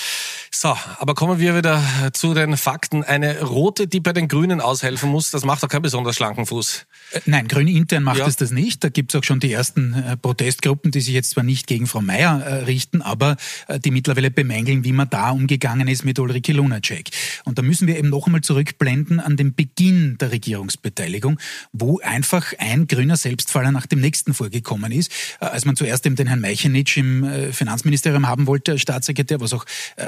So, 0.63 0.79
aber 0.99 1.17
kommen 1.17 1.41
wir 1.41 1.57
wieder 1.57 1.83
zu 2.13 2.35
den 2.35 2.57
Fakten. 2.57 3.03
Eine 3.03 3.41
rote, 3.43 3.89
die 3.89 3.99
bei 3.99 4.13
den 4.13 4.29
Grünen 4.29 4.61
aushelfen 4.61 5.11
muss, 5.11 5.33
das 5.33 5.45
macht 5.45 5.65
doch 5.65 5.69
keinen 5.69 5.83
besonders 5.83 6.15
schlanken 6.15 6.47
Fuß. 6.47 6.87
Äh, 7.11 7.21
nein, 7.27 7.49
Grün 7.49 7.67
intern 7.67 8.05
macht 8.05 8.19
ja. 8.19 8.29
es 8.29 8.37
das 8.37 8.53
nicht. 8.53 8.85
Da 8.85 8.89
gibt 8.89 9.13
es 9.13 9.19
auch 9.19 9.25
schon 9.25 9.41
die 9.41 9.53
ersten 9.53 9.93
äh, 9.93 10.17
Protestgruppen, 10.17 10.93
die 10.93 11.01
sich 11.01 11.15
jetzt 11.15 11.31
zwar 11.31 11.43
nicht 11.43 11.67
gegen 11.67 11.89
Frau 11.89 12.01
Mayer 12.01 12.41
äh, 12.41 12.55
richten, 12.63 13.03
aber 13.03 13.37
die 13.85 13.91
mittlerweile 13.91 14.31
bemängeln, 14.31 14.85
wie 14.85 14.93
man 14.93 15.11
da 15.11 15.31
umgegangen 15.31 15.89
ist 15.89 16.05
mit 16.05 16.21
Ulrike 16.21 16.53
Lunacek. 16.53 17.11
Und 17.45 17.59
da 17.59 17.63
müssen 17.63 17.89
wir 17.89 17.99
eben 17.99 18.11
noch 18.11 18.27
einmal 18.27 18.43
zurückblenden 18.43 19.19
an 19.19 19.37
den 19.37 19.57
Beginn 19.57 20.17
der 20.19 20.31
Regierungsbeteiligung, 20.31 21.41
wo 21.73 21.99
einfach 21.99 22.53
ein 22.59 22.87
grüner 22.87 23.17
Selbstfaller 23.17 23.73
nach 23.73 23.87
dem 23.87 24.01
nächsten 24.01 24.33
vorgekommen 24.33 24.93
ist. 24.93 25.11
Als 25.41 25.65
man 25.65 25.75
zuerst 25.75 26.07
eben 26.07 26.15
den 26.15 26.29
Herrn 26.29 26.41
Meichenitsch 26.41 26.99
im 26.99 27.53
Finanzministerium 27.53 28.29
haben 28.29 28.47
wollte 28.47 28.73
als 28.73 28.83
Staatssekretär, 28.83 29.41
was 29.41 29.53
auch 29.53 29.65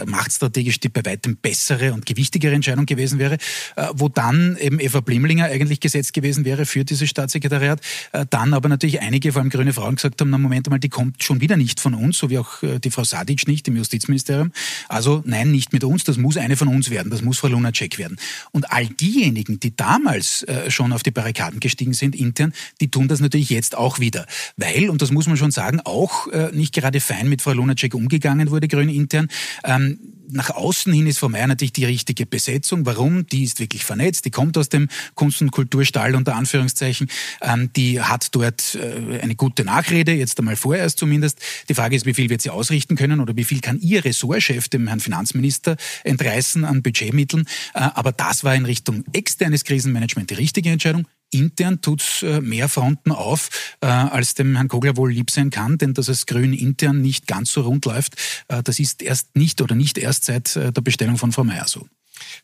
macht 0.06 0.30
strategisch 0.44 0.78
die 0.78 0.90
bei 0.90 1.04
weitem 1.04 1.36
bessere 1.36 1.94
und 1.94 2.04
gewichtigere 2.04 2.54
Entscheidung 2.54 2.84
gewesen 2.84 3.18
wäre, 3.18 3.38
äh, 3.76 3.86
wo 3.94 4.10
dann 4.10 4.56
eben 4.60 4.78
Eva 4.78 5.00
Blimlinger 5.00 5.46
eigentlich 5.46 5.80
gesetzt 5.80 6.12
gewesen 6.12 6.44
wäre 6.44 6.66
für 6.66 6.84
dieses 6.84 7.08
Staatssekretariat, 7.08 7.80
äh, 8.12 8.26
dann 8.28 8.52
aber 8.52 8.68
natürlich 8.68 9.00
einige, 9.00 9.32
vor 9.32 9.40
allem 9.40 9.50
grüne 9.50 9.72
Frauen, 9.72 9.94
gesagt 9.94 10.20
haben, 10.20 10.28
na 10.28 10.36
Moment 10.36 10.68
mal, 10.68 10.78
die 10.78 10.90
kommt 10.90 11.22
schon 11.22 11.40
wieder 11.40 11.56
nicht 11.56 11.80
von 11.80 11.94
uns, 11.94 12.18
so 12.18 12.28
wie 12.28 12.38
auch 12.38 12.62
äh, 12.62 12.78
die 12.78 12.90
Frau 12.90 13.04
Sadic 13.04 13.48
nicht 13.48 13.66
im 13.68 13.76
Justizministerium. 13.76 14.52
Also 14.88 15.22
nein, 15.24 15.50
nicht 15.50 15.72
mit 15.72 15.82
uns, 15.82 16.04
das 16.04 16.18
muss 16.18 16.36
eine 16.36 16.56
von 16.56 16.68
uns 16.68 16.90
werden, 16.90 17.10
das 17.10 17.22
muss 17.22 17.38
Frau 17.38 17.48
Lunacek 17.48 17.96
werden. 17.96 18.18
Und 18.52 18.70
all 18.70 18.86
diejenigen, 18.86 19.60
die 19.60 19.74
damals 19.74 20.44
schon 20.68 20.92
auf 20.92 21.02
die 21.02 21.10
Barrikaden 21.10 21.60
gestiegen 21.60 21.92
sind, 21.94 22.14
intern, 22.14 22.52
die 22.80 22.90
tun 22.90 23.08
das 23.08 23.20
natürlich 23.20 23.50
jetzt 23.50 23.76
auch 23.76 23.98
wieder. 23.98 24.26
Weil, 24.56 24.90
und 24.90 25.00
das 25.02 25.10
muss 25.10 25.26
man 25.26 25.36
schon 25.36 25.50
sagen, 25.50 25.80
auch 25.80 26.26
nicht 26.52 26.74
gerade 26.74 27.00
fein 27.00 27.28
mit 27.28 27.42
Frau 27.42 27.52
Lunacek 27.52 27.94
umgegangen 27.94 28.50
wurde, 28.50 28.68
grün 28.68 28.88
intern. 28.88 29.28
Ähm, 29.64 29.98
nach 30.35 30.51
außen 30.51 30.92
hin 30.92 31.07
ist 31.07 31.18
Frau 31.18 31.29
Mayer 31.29 31.47
natürlich 31.47 31.73
die 31.73 31.85
richtige 31.85 32.27
Besetzung. 32.27 32.85
Warum? 32.87 33.27
Die 33.27 33.44
ist 33.44 33.61
wirklich 33.61 33.85
vernetzt, 33.85 34.25
die 34.25 34.31
kommt 34.31 34.59
aus 34.59 34.68
dem 34.68 34.88
Kunst- 35.14 35.40
und 35.40 35.53
Kulturstall 35.53 36.14
unter 36.14 36.35
Anführungszeichen, 36.35 37.09
ähm, 37.40 37.70
die 37.75 38.01
hat 38.01 38.35
dort 38.35 38.75
äh, 38.75 39.20
eine 39.20 39.37
gute 39.37 39.64
Nachrede, 39.64 40.12
jetzt 40.12 40.38
einmal 40.38 40.57
vorerst 40.57 40.99
zumindest. 40.99 41.38
Die 41.68 41.75
Frage 41.75 41.97
ist, 41.97 42.05
wie 42.05 42.14
viel 42.14 42.31
wird 42.31 42.42
sie 42.42 42.51
ausrichten 42.51 42.97
können 42.97 43.20
oder 43.20 43.37
wie 43.37 43.44
viel 43.44 43.61
kann 43.61 43.79
ihr 43.81 44.05
Ressortchef, 44.05 44.68
dem 44.68 44.88
Herrn 44.88 45.01
Finanzminister, 45.01 45.77
entreißen 46.03 46.64
an 46.64 46.83
Budgetmitteln. 46.83 47.47
Äh, 47.75 47.88
aber 47.94 48.12
das 48.12 48.44
war 48.44 48.55
in 48.55 48.64
Richtung 48.64 49.05
externes 49.12 49.64
Krisenmanagement 49.64 50.31
die 50.31 50.35
richtige 50.35 50.70
Entscheidung 50.70 51.07
intern 51.35 51.81
tut's 51.81 52.23
äh, 52.23 52.40
mehr 52.40 52.68
Fronten 52.68 53.12
auf, 53.12 53.51
äh, 53.81 53.87
als 53.87 54.35
dem 54.35 54.55
Herrn 54.57 54.68
Kogler 54.68 54.97
wohl 54.97 55.12
lieb 55.12 55.31
sein 55.31 55.51
kann, 55.51 55.77
denn 55.79 55.92
dass 55.92 56.09
es 56.09 56.27
Grün 56.27 56.53
intern 56.53 57.03
nicht 57.03 57.27
ganz 57.27 57.53
so 57.53 57.62
rund 57.62 57.85
läuft, 57.85 58.14
äh, 58.49 58.62
das 58.62 58.79
ist 58.79 59.03
erst 59.03 59.37
nicht 59.37 59.61
oder 59.61 59.75
nicht 59.75 59.99
erst 59.99 60.25
seit 60.25 60.55
der 60.55 60.70
Bestellung 60.73 61.18
von 61.18 61.33
Frau 61.33 61.44
Mayer 61.44 61.66
so. 61.66 61.87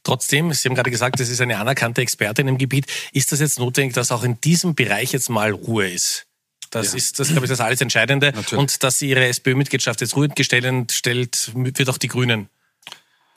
Trotzdem, 0.02 0.52
Sie 0.52 0.68
haben 0.68 0.74
gerade 0.74 0.90
gesagt, 0.90 1.20
das 1.20 1.28
ist 1.28 1.40
eine 1.40 1.58
anerkannte 1.58 2.02
Expertin 2.02 2.48
im 2.48 2.58
Gebiet. 2.58 2.86
Ist 3.12 3.32
das 3.32 3.40
jetzt 3.40 3.58
notwendig, 3.58 3.94
dass 3.94 4.10
auch 4.10 4.24
in 4.24 4.40
diesem 4.40 4.74
Bereich 4.74 5.12
jetzt 5.12 5.30
mal 5.30 5.52
Ruhe 5.52 5.88
ist? 5.88 6.26
Das 6.70 6.92
ja. 6.92 6.98
ist, 6.98 7.18
das 7.18 7.28
glaube 7.28 7.46
ich, 7.46 7.50
das 7.50 7.60
alles 7.60 7.80
Entscheidende. 7.80 8.32
Natürlich. 8.34 8.52
Und 8.52 8.82
dass 8.82 8.98
sie 8.98 9.10
ihre 9.10 9.26
SPÖ-Mitgliedschaft 9.26 10.00
jetzt 10.00 10.16
ruhig 10.16 10.34
gestellt 10.34 10.92
stellt, 10.92 11.52
wird 11.54 11.88
auch 11.88 11.98
die 11.98 12.08
Grünen 12.08 12.48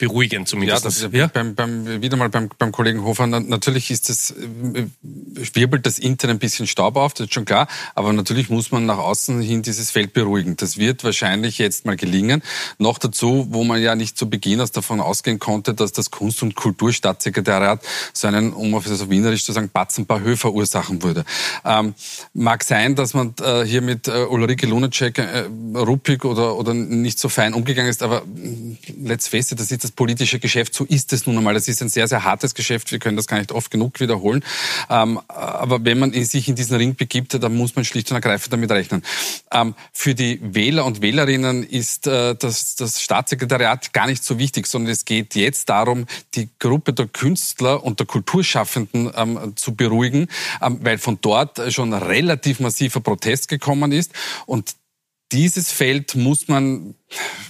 beruhigend 0.06 0.48
zumindest. 0.48 0.84
Ja, 0.84 0.88
das 0.88 1.02
ist 1.02 1.12
ja 1.12 1.26
beim, 1.28 1.54
beim, 1.54 2.02
wieder 2.02 2.16
mal 2.16 2.28
beim, 2.28 2.50
beim 2.58 2.72
Kollegen 2.72 3.04
Hofer. 3.04 3.26
Natürlich 3.26 3.90
ist 3.90 4.08
das, 4.08 4.30
äh, 4.30 4.86
wirbelt 5.54 5.86
das 5.86 5.98
intern 5.98 6.30
ein 6.30 6.38
bisschen 6.38 6.66
Staub 6.66 6.96
auf, 6.96 7.14
das 7.14 7.26
ist 7.26 7.34
schon 7.34 7.44
klar. 7.44 7.68
Aber 7.94 8.12
natürlich 8.12 8.50
muss 8.50 8.70
man 8.70 8.86
nach 8.86 8.98
außen 8.98 9.40
hin 9.40 9.62
dieses 9.62 9.90
Feld 9.90 10.12
beruhigen. 10.12 10.56
Das 10.56 10.76
wird 10.78 11.04
wahrscheinlich 11.04 11.58
jetzt 11.58 11.86
mal 11.86 11.96
gelingen. 11.96 12.42
Noch 12.78 12.98
dazu, 12.98 13.46
wo 13.50 13.64
man 13.64 13.80
ja 13.80 13.94
nicht 13.94 14.18
zu 14.18 14.28
Beginn 14.28 14.60
aus 14.60 14.72
davon 14.72 15.00
ausgehen 15.00 15.38
konnte, 15.38 15.74
dass 15.74 15.92
das 15.92 16.10
Kunst- 16.10 16.42
und 16.42 16.54
Kulturstaatssekretariat 16.54 17.80
so 18.12 18.28
einen, 18.28 18.52
um 18.52 18.74
auf 18.74 18.84
das 18.84 19.08
Wienerisch 19.08 19.44
zu 19.44 19.52
sagen, 19.52 19.70
Batzen 19.72 20.06
paar 20.06 20.20
Höhe 20.20 20.36
verursachen 20.36 21.02
würde. 21.02 21.24
Ähm, 21.64 21.94
mag 22.32 22.64
sein, 22.64 22.94
dass 22.94 23.14
man 23.14 23.34
äh, 23.42 23.64
hier 23.64 23.80
mit 23.80 24.08
äh, 24.08 24.24
Ulrike 24.24 24.66
Lunacek 24.66 25.18
äh, 25.18 25.44
ruppig 25.76 26.24
oder, 26.24 26.56
oder 26.56 26.74
nicht 26.74 27.18
so 27.18 27.28
fein 27.28 27.54
umgegangen 27.54 27.90
ist, 27.90 28.02
aber 28.02 28.22
äh, 28.22 28.76
let's 29.02 29.28
face 29.28 29.52
it, 29.52 29.60
das 29.60 29.70
ist 29.70 29.84
das 29.84 29.93
politische 29.96 30.38
Geschäft, 30.38 30.74
so 30.74 30.84
ist 30.84 31.12
es 31.12 31.26
nun 31.26 31.36
einmal. 31.38 31.54
Das 31.54 31.68
ist 31.68 31.82
ein 31.82 31.88
sehr, 31.88 32.08
sehr 32.08 32.24
hartes 32.24 32.54
Geschäft, 32.54 32.92
wir 32.92 32.98
können 32.98 33.16
das 33.16 33.26
gar 33.26 33.38
nicht 33.38 33.52
oft 33.52 33.70
genug 33.70 34.00
wiederholen. 34.00 34.44
Ähm, 34.90 35.20
aber 35.28 35.84
wenn 35.84 35.98
man 35.98 36.12
sich 36.12 36.48
in 36.48 36.54
diesen 36.54 36.76
Ring 36.76 36.94
begibt, 36.94 37.34
dann 37.34 37.56
muss 37.56 37.76
man 37.76 37.84
schlicht 37.84 38.10
und 38.10 38.16
ergreifend 38.16 38.52
damit 38.52 38.70
rechnen. 38.70 39.02
Ähm, 39.52 39.74
für 39.92 40.14
die 40.14 40.40
Wähler 40.42 40.84
und 40.84 41.02
Wählerinnen 41.02 41.62
ist 41.62 42.06
äh, 42.06 42.34
das, 42.34 42.76
das 42.76 43.00
Staatssekretariat 43.00 43.92
gar 43.92 44.06
nicht 44.06 44.24
so 44.24 44.38
wichtig, 44.38 44.66
sondern 44.66 44.92
es 44.92 45.04
geht 45.04 45.34
jetzt 45.34 45.68
darum, 45.68 46.06
die 46.34 46.48
Gruppe 46.58 46.92
der 46.92 47.06
Künstler 47.06 47.84
und 47.84 48.00
der 48.00 48.06
Kulturschaffenden 48.06 49.10
ähm, 49.16 49.56
zu 49.56 49.74
beruhigen, 49.74 50.28
weil 50.60 50.98
von 50.98 51.18
dort 51.20 51.60
schon 51.72 51.92
relativ 51.92 52.60
massiver 52.60 53.00
Protest 53.00 53.48
gekommen 53.48 53.92
ist. 53.92 54.12
Und 54.46 54.74
dieses 55.34 55.72
Feld 55.72 56.14
muss 56.14 56.48
man 56.48 56.94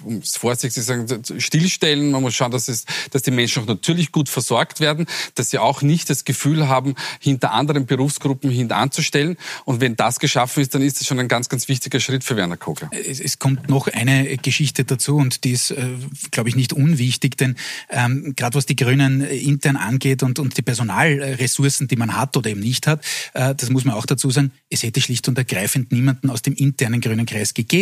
um 0.04 0.18
es 0.18 0.36
vorsichtig 0.36 0.72
zu 0.72 0.82
sagen, 0.82 1.06
stillstellen. 1.38 2.10
Man 2.10 2.22
muss 2.22 2.34
schauen, 2.34 2.50
dass, 2.50 2.68
es, 2.68 2.84
dass 3.10 3.22
die 3.22 3.30
Menschen 3.30 3.62
auch 3.62 3.66
natürlich 3.66 4.12
gut 4.12 4.28
versorgt 4.28 4.80
werden, 4.80 5.06
dass 5.34 5.50
sie 5.50 5.58
auch 5.58 5.82
nicht 5.82 6.10
das 6.10 6.24
Gefühl 6.24 6.68
haben, 6.68 6.94
hinter 7.20 7.52
anderen 7.52 7.86
Berufsgruppen 7.86 8.50
hintanzustellen. 8.50 9.36
Und 9.64 9.80
wenn 9.80 9.96
das 9.96 10.18
geschaffen 10.18 10.60
ist, 10.60 10.74
dann 10.74 10.82
ist 10.82 11.00
das 11.00 11.06
schon 11.06 11.18
ein 11.18 11.28
ganz, 11.28 11.48
ganz 11.48 11.68
wichtiger 11.68 12.00
Schritt 12.00 12.24
für 12.24 12.36
Werner 12.36 12.56
Kogler. 12.56 12.90
Es, 12.92 13.20
es 13.20 13.38
kommt 13.38 13.68
noch 13.68 13.88
eine 13.88 14.36
Geschichte 14.36 14.84
dazu 14.84 15.16
und 15.16 15.44
die 15.44 15.52
ist, 15.52 15.70
äh, 15.70 15.88
glaube 16.30 16.48
ich, 16.48 16.56
nicht 16.56 16.72
unwichtig, 16.72 17.36
denn 17.36 17.56
ähm, 17.90 18.34
gerade 18.36 18.56
was 18.56 18.66
die 18.66 18.76
Grünen 18.76 19.22
intern 19.22 19.76
angeht 19.76 20.22
und, 20.22 20.38
und 20.38 20.56
die 20.56 20.62
Personalressourcen, 20.62 21.88
die 21.88 21.96
man 21.96 22.16
hat 22.16 22.36
oder 22.36 22.50
eben 22.50 22.60
nicht 22.60 22.86
hat, 22.86 23.04
äh, 23.32 23.54
das 23.54 23.70
muss 23.70 23.84
man 23.84 23.94
auch 23.94 24.06
dazu 24.06 24.30
sagen, 24.30 24.52
es 24.68 24.82
hätte 24.82 25.00
schlicht 25.00 25.28
und 25.28 25.38
ergreifend 25.38 25.92
niemanden 25.92 26.30
aus 26.30 26.42
dem 26.42 26.54
internen 26.54 27.00
grünen 27.00 27.26
Kreis 27.26 27.54
gegeben. 27.54 27.73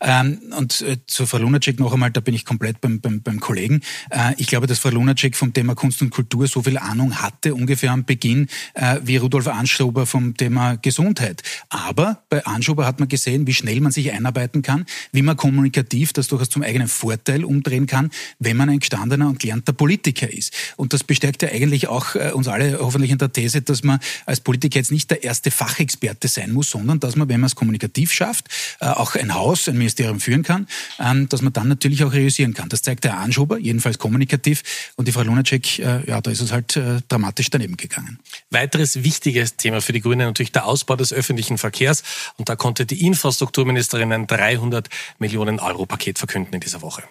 Ähm, 0.00 0.40
und 0.56 0.80
äh, 0.82 0.98
zu 1.06 1.26
Frau 1.26 1.38
Lunacek 1.38 1.78
noch 1.78 1.92
einmal, 1.92 2.10
da 2.10 2.20
bin 2.20 2.34
ich 2.34 2.44
komplett 2.44 2.80
beim, 2.80 3.00
beim, 3.00 3.22
beim 3.22 3.40
Kollegen. 3.40 3.80
Äh, 4.10 4.34
ich 4.38 4.46
glaube, 4.46 4.66
dass 4.66 4.78
Frau 4.78 4.90
Lunacek 4.90 5.36
vom 5.36 5.52
Thema 5.52 5.74
Kunst 5.74 6.02
und 6.02 6.10
Kultur 6.10 6.46
so 6.46 6.62
viel 6.62 6.78
Ahnung 6.78 7.20
hatte, 7.20 7.54
ungefähr 7.54 7.92
am 7.92 8.04
Beginn, 8.04 8.48
äh, 8.74 8.98
wie 9.02 9.16
Rudolf 9.16 9.46
Anschober 9.46 10.06
vom 10.06 10.36
Thema 10.36 10.76
Gesundheit. 10.76 11.42
Aber 11.68 12.22
bei 12.28 12.44
Anschober 12.44 12.86
hat 12.86 12.98
man 13.00 13.08
gesehen, 13.08 13.46
wie 13.46 13.54
schnell 13.54 13.80
man 13.80 13.92
sich 13.92 14.12
einarbeiten 14.12 14.62
kann, 14.62 14.86
wie 15.12 15.22
man 15.22 15.36
kommunikativ 15.36 16.12
das 16.12 16.28
durchaus 16.28 16.50
zum 16.50 16.62
eigenen 16.62 16.88
Vorteil 16.88 17.44
umdrehen 17.44 17.86
kann, 17.86 18.10
wenn 18.38 18.56
man 18.56 18.68
ein 18.68 18.80
gestandener 18.80 19.28
und 19.28 19.38
gelernter 19.38 19.72
Politiker 19.72 20.30
ist. 20.32 20.54
Und 20.76 20.92
das 20.92 21.04
bestärkt 21.04 21.42
ja 21.42 21.50
eigentlich 21.50 21.88
auch 21.88 22.14
äh, 22.14 22.32
uns 22.32 22.48
alle 22.48 22.78
hoffentlich 22.80 23.10
in 23.10 23.18
der 23.18 23.32
These, 23.32 23.62
dass 23.62 23.82
man 23.82 24.00
als 24.26 24.40
Politiker 24.40 24.78
jetzt 24.78 24.92
nicht 24.92 25.10
der 25.10 25.22
erste 25.22 25.50
Fachexperte 25.50 26.28
sein 26.28 26.52
muss, 26.52 26.70
sondern 26.70 27.00
dass 27.00 27.16
man, 27.16 27.28
wenn 27.28 27.40
man 27.40 27.46
es 27.46 27.54
kommunikativ 27.54 28.12
schafft, 28.12 28.48
äh, 28.80 28.86
auch 29.10 29.20
ein 29.20 29.34
Haus, 29.34 29.68
ein 29.68 29.76
Ministerium 29.76 30.20
führen 30.20 30.42
kann, 30.42 30.66
ähm, 30.98 31.28
dass 31.28 31.42
man 31.42 31.52
dann 31.52 31.68
natürlich 31.68 32.04
auch 32.04 32.12
realisieren 32.12 32.54
kann. 32.54 32.68
Das 32.68 32.82
zeigt 32.82 33.04
der 33.04 33.18
Anschober, 33.18 33.58
jedenfalls 33.58 33.98
kommunikativ. 33.98 34.62
Und 34.96 35.08
die 35.08 35.12
Frau 35.12 35.22
Lunacek, 35.22 35.78
äh, 35.78 36.06
ja, 36.06 36.20
da 36.20 36.30
ist 36.30 36.40
es 36.40 36.52
halt 36.52 36.76
äh, 36.76 37.00
dramatisch 37.08 37.50
daneben 37.50 37.76
gegangen. 37.76 38.18
Weiteres 38.50 39.02
wichtiges 39.02 39.56
Thema 39.56 39.80
für 39.80 39.92
die 39.92 40.00
Grünen 40.00 40.26
natürlich 40.26 40.52
der 40.52 40.66
Ausbau 40.66 40.96
des 40.96 41.12
öffentlichen 41.12 41.58
Verkehrs. 41.58 42.02
Und 42.36 42.48
da 42.48 42.56
konnte 42.56 42.86
die 42.86 43.06
Infrastrukturministerin 43.06 44.12
ein 44.12 44.26
300 44.26 44.88
Millionen 45.18 45.58
Euro 45.60 45.86
Paket 45.86 46.18
verkünden 46.18 46.54
in 46.54 46.60
dieser 46.60 46.82
Woche. 46.82 47.02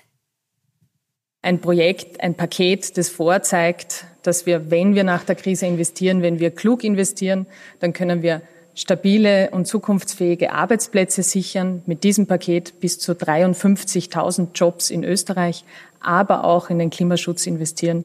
Ein 1.41 1.61
Projekt, 1.61 2.19
ein 2.21 2.35
Paket, 2.35 2.97
das 2.97 3.07
vorzeigt, 3.07 4.05
dass 4.23 4.45
wir, 4.45 4.71
wenn 4.71 4.93
wir 4.93 5.05
nach 5.05 5.23
der 5.23 5.35
Krise 5.35 5.67
investieren, 5.67 6.21
wenn 6.21 6.39
wir 6.39 6.51
klug 6.51 6.83
investieren, 6.83 7.47
dann 7.79 7.93
können 7.93 8.21
wir 8.21 8.41
stabile 8.79 9.49
und 9.51 9.65
zukunftsfähige 9.65 10.51
Arbeitsplätze 10.51 11.23
sichern. 11.23 11.81
Mit 11.85 12.03
diesem 12.03 12.27
Paket 12.27 12.79
bis 12.79 12.99
zu 12.99 13.13
53.000 13.13 14.49
Jobs 14.53 14.89
in 14.89 15.03
Österreich, 15.03 15.65
aber 15.99 16.43
auch 16.43 16.69
in 16.69 16.79
den 16.79 16.89
Klimaschutz 16.89 17.45
investieren. 17.45 18.03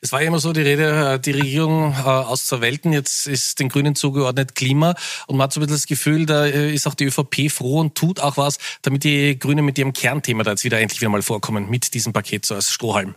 Es 0.00 0.12
war 0.12 0.22
ja 0.22 0.28
immer 0.28 0.38
so 0.38 0.52
die 0.52 0.62
Rede, 0.62 1.14
äh, 1.14 1.20
die 1.20 1.32
Regierung 1.32 1.92
äh, 1.92 2.02
aus 2.02 2.46
zur 2.46 2.60
Welten, 2.60 2.92
jetzt 2.92 3.26
ist 3.26 3.58
den 3.58 3.68
Grünen 3.68 3.96
zugeordnet 3.96 4.54
Klima 4.54 4.94
und 5.26 5.36
man 5.36 5.44
hat 5.44 5.52
so 5.52 5.60
ein 5.60 5.62
bisschen 5.62 5.76
das 5.76 5.86
Gefühl, 5.86 6.24
da 6.24 6.46
äh, 6.46 6.72
ist 6.72 6.86
auch 6.86 6.94
die 6.94 7.06
ÖVP 7.06 7.50
froh 7.50 7.80
und 7.80 7.96
tut 7.96 8.20
auch 8.20 8.36
was, 8.36 8.58
damit 8.82 9.02
die 9.02 9.38
Grünen 9.38 9.64
mit 9.64 9.76
ihrem 9.76 9.92
Kernthema 9.92 10.44
da 10.44 10.52
jetzt 10.52 10.64
wieder 10.64 10.78
endlich 10.78 11.00
wieder 11.00 11.10
mal 11.10 11.22
vorkommen, 11.22 11.68
mit 11.68 11.94
diesem 11.94 12.12
Paket 12.12 12.46
so 12.46 12.54
als 12.54 12.70
Strohhalm. 12.70 13.16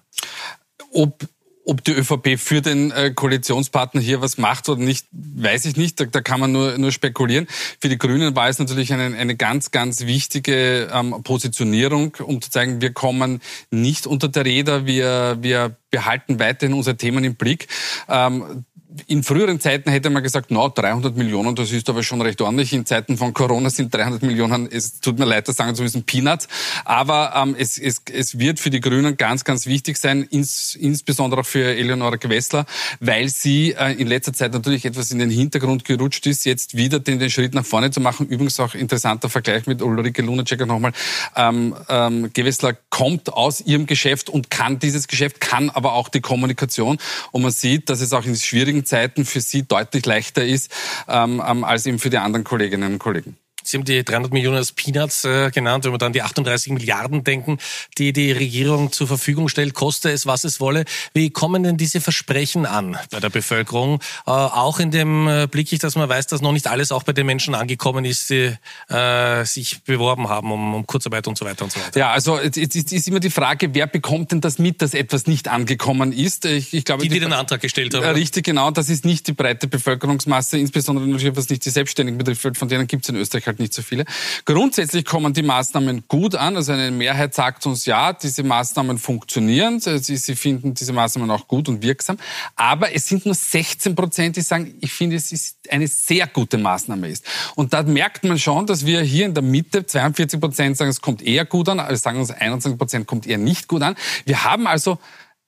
Ob 0.91 1.27
ob 1.65 1.83
die 1.83 1.91
ÖVP 1.91 2.39
für 2.39 2.61
den 2.61 2.91
äh, 2.91 3.11
Koalitionspartner 3.11 4.01
hier 4.01 4.21
was 4.21 4.37
macht 4.37 4.67
oder 4.69 4.81
nicht, 4.81 5.07
weiß 5.11 5.65
ich 5.65 5.75
nicht. 5.75 5.99
Da, 5.99 6.05
da 6.05 6.21
kann 6.21 6.39
man 6.39 6.51
nur, 6.51 6.77
nur 6.77 6.91
spekulieren. 6.91 7.47
Für 7.79 7.89
die 7.89 7.97
Grünen 7.97 8.35
war 8.35 8.49
es 8.49 8.59
natürlich 8.59 8.93
eine, 8.93 9.15
eine 9.15 9.35
ganz, 9.35 9.71
ganz 9.71 10.05
wichtige 10.05 10.89
ähm, 10.93 11.15
Positionierung, 11.23 12.17
um 12.23 12.41
zu 12.41 12.49
zeigen, 12.49 12.81
wir 12.81 12.93
kommen 12.93 13.41
nicht 13.69 14.07
unter 14.07 14.27
der 14.27 14.45
Räder, 14.45 14.85
wir, 14.85 15.37
wir 15.41 15.75
behalten 15.91 16.39
weiterhin 16.39 16.75
unsere 16.75 16.97
Themen 16.97 17.23
im 17.23 17.35
Blick. 17.35 17.67
Ähm, 18.09 18.65
in 19.07 19.23
früheren 19.23 19.59
Zeiten 19.59 19.89
hätte 19.89 20.09
man 20.09 20.21
gesagt, 20.21 20.47
na, 20.49 20.67
300 20.67 21.15
Millionen, 21.15 21.55
das 21.55 21.71
ist 21.71 21.89
aber 21.89 22.03
schon 22.03 22.21
recht 22.21 22.41
ordentlich. 22.41 22.73
In 22.73 22.85
Zeiten 22.85 23.17
von 23.17 23.33
Corona 23.33 23.69
sind 23.69 23.93
300 23.93 24.21
Millionen, 24.21 24.67
es 24.69 24.99
tut 24.99 25.17
mir 25.17 25.25
leid, 25.25 25.47
das 25.47 25.55
sagen 25.57 25.75
zu 25.75 25.83
müssen, 25.83 26.03
Peanuts. 26.03 26.47
Aber 26.83 27.33
ähm, 27.35 27.55
es, 27.57 27.77
es, 27.77 28.01
es 28.11 28.37
wird 28.37 28.59
für 28.59 28.69
die 28.69 28.81
Grünen 28.81 29.15
ganz, 29.15 29.43
ganz 29.45 29.65
wichtig 29.65 29.97
sein, 29.97 30.23
ins, 30.23 30.75
insbesondere 30.75 31.41
auch 31.41 31.45
für 31.45 31.75
Eleonora 31.75 32.17
Gewessler, 32.17 32.65
weil 32.99 33.29
sie 33.29 33.71
äh, 33.71 33.93
in 33.93 34.07
letzter 34.07 34.33
Zeit 34.33 34.51
natürlich 34.51 34.83
etwas 34.85 35.11
in 35.11 35.19
den 35.19 35.29
Hintergrund 35.29 35.85
gerutscht 35.85 36.27
ist, 36.27 36.45
jetzt 36.45 36.75
wieder 36.75 36.99
den, 36.99 37.19
den 37.19 37.29
Schritt 37.29 37.53
nach 37.53 37.65
vorne 37.65 37.91
zu 37.91 38.01
machen. 38.01 38.27
Übrigens 38.27 38.59
auch 38.59 38.75
interessanter 38.75 39.29
Vergleich 39.29 39.67
mit 39.67 39.81
Ulrike 39.81 40.21
Lunacek 40.21 40.65
nochmal. 40.67 40.91
Ähm, 41.35 41.75
ähm, 41.87 42.29
Gewessler 42.33 42.75
kommt 42.89 43.31
aus 43.31 43.61
ihrem 43.61 43.85
Geschäft 43.85 44.29
und 44.29 44.49
kann 44.49 44.79
dieses 44.79 45.07
Geschäft, 45.07 45.39
kann 45.39 45.69
aber 45.69 45.93
auch 45.93 46.09
die 46.09 46.21
Kommunikation. 46.21 46.97
Und 47.31 47.41
man 47.41 47.51
sieht, 47.51 47.89
dass 47.89 48.01
es 48.01 48.11
auch 48.11 48.25
in 48.25 48.35
schwierigen 48.35 48.80
schwierigen 48.81 48.85
Zeiten 48.85 49.25
für 49.25 49.41
Sie 49.41 49.63
deutlich 49.63 50.05
leichter 50.05 50.43
ist 50.45 50.71
ähm, 51.07 51.41
ähm, 51.45 51.63
als 51.63 51.85
eben 51.85 51.99
für 51.99 52.09
die 52.09 52.17
anderen 52.17 52.43
Kolleginnen 52.43 52.93
und 52.93 52.99
Kollegen. 52.99 53.37
Sie 53.63 53.77
haben 53.77 53.85
die 53.85 54.03
300 54.03 54.33
Millionen 54.33 54.57
als 54.57 54.71
Peanuts 54.71 55.25
äh, 55.25 55.51
genannt. 55.51 55.85
Wenn 55.85 55.91
wir 55.91 55.97
dann 55.97 56.13
die 56.13 56.21
38 56.21 56.73
Milliarden 56.73 57.23
denken, 57.23 57.57
die 57.97 58.13
die 58.13 58.31
Regierung 58.31 58.91
zur 58.91 59.07
Verfügung 59.07 59.49
stellt, 59.49 59.73
koste 59.73 60.11
es, 60.11 60.25
was 60.25 60.43
es 60.43 60.59
wolle. 60.59 60.85
Wie 61.13 61.29
kommen 61.29 61.63
denn 61.63 61.77
diese 61.77 62.01
Versprechen 62.01 62.65
an 62.65 62.97
bei 63.09 63.19
der 63.19 63.29
Bevölkerung? 63.29 63.99
Äh, 64.25 64.31
auch 64.31 64.79
in 64.79 64.91
dem 64.91 65.27
äh, 65.27 65.47
Blick, 65.47 65.71
dass 65.79 65.95
man 65.95 66.09
weiß, 66.09 66.27
dass 66.27 66.41
noch 66.41 66.51
nicht 66.51 66.67
alles 66.67 66.91
auch 66.91 67.03
bei 67.03 67.13
den 67.13 67.25
Menschen 67.25 67.55
angekommen 67.55 68.05
ist, 68.05 68.29
die 68.29 68.53
äh, 68.89 69.45
sich 69.45 69.83
beworben 69.83 70.29
haben 70.29 70.51
um, 70.51 70.73
um, 70.75 70.87
Kurzarbeit 70.87 71.27
und 71.27 71.37
so 71.37 71.45
weiter 71.45 71.63
und 71.63 71.71
so 71.71 71.79
weiter. 71.79 71.99
Ja, 71.99 72.11
also 72.11 72.39
jetzt 72.39 72.57
ist 72.57 73.07
immer 73.07 73.19
die 73.19 73.29
Frage, 73.29 73.73
wer 73.73 73.87
bekommt 73.87 74.31
denn 74.31 74.41
das 74.41 74.59
mit, 74.59 74.81
dass 74.81 74.93
etwas 74.93 75.27
nicht 75.27 75.47
angekommen 75.47 76.11
ist? 76.11 76.45
Ich, 76.45 76.73
ich 76.73 76.85
glaube, 76.85 77.03
die, 77.03 77.09
die, 77.09 77.15
die 77.15 77.19
den 77.21 77.33
Antrag 77.33 77.61
gestellt 77.61 77.93
haben. 77.93 78.03
Richtig, 78.03 78.45
genau. 78.45 78.71
Das 78.71 78.89
ist 78.89 79.05
nicht 79.05 79.27
die 79.27 79.33
breite 79.33 79.67
Bevölkerungsmasse, 79.67 80.57
insbesondere 80.57 81.07
natürlich, 81.07 81.35
was 81.35 81.49
nicht 81.49 81.65
die 81.65 81.69
Selbstständigen 81.69 82.17
betrifft, 82.17 82.57
von 82.57 82.67
denen 82.67 82.87
gibt 82.87 83.03
es 83.03 83.09
in 83.09 83.15
Österreich 83.15 83.47
halt 83.47 83.59
nicht 83.61 83.73
so 83.73 83.81
viele. 83.81 84.05
Grundsätzlich 84.45 85.05
kommen 85.05 85.33
die 85.33 85.43
Maßnahmen 85.43 86.03
gut 86.07 86.35
an. 86.35 86.55
Also 86.55 86.73
eine 86.73 86.91
Mehrheit 86.91 87.33
sagt 87.33 87.65
uns, 87.65 87.85
ja, 87.85 88.13
diese 88.13 88.43
Maßnahmen 88.43 88.97
funktionieren. 88.97 89.79
Sie, 89.79 90.17
sie 90.17 90.35
finden 90.35 90.73
diese 90.73 90.93
Maßnahmen 90.93 91.31
auch 91.31 91.47
gut 91.47 91.69
und 91.69 91.81
wirksam. 91.81 92.17
Aber 92.55 92.93
es 92.93 93.07
sind 93.07 93.25
nur 93.25 93.35
16 93.35 93.95
Prozent, 93.95 94.35
die 94.35 94.41
sagen, 94.41 94.75
ich 94.81 94.91
finde, 94.91 95.15
es 95.15 95.31
ist 95.31 95.57
eine 95.69 95.87
sehr 95.87 96.27
gute 96.27 96.57
Maßnahme 96.57 97.07
ist. 97.07 97.25
Und 97.55 97.73
da 97.73 97.83
merkt 97.83 98.23
man 98.23 98.37
schon, 98.37 98.65
dass 98.65 98.85
wir 98.85 99.01
hier 99.01 99.25
in 99.25 99.33
der 99.33 99.43
Mitte 99.43 99.85
42 99.85 100.39
Prozent 100.39 100.77
sagen, 100.77 100.89
es 100.89 101.01
kommt 101.01 101.21
eher 101.21 101.45
gut 101.45 101.69
an, 101.69 101.79
also 101.79 102.01
sagen 102.01 102.19
uns 102.19 102.31
21 102.31 102.77
Prozent 102.77 103.07
kommt 103.07 103.27
eher 103.27 103.37
nicht 103.37 103.67
gut 103.67 103.81
an. 103.81 103.95
Wir 104.25 104.43
haben 104.43 104.67
also 104.67 104.99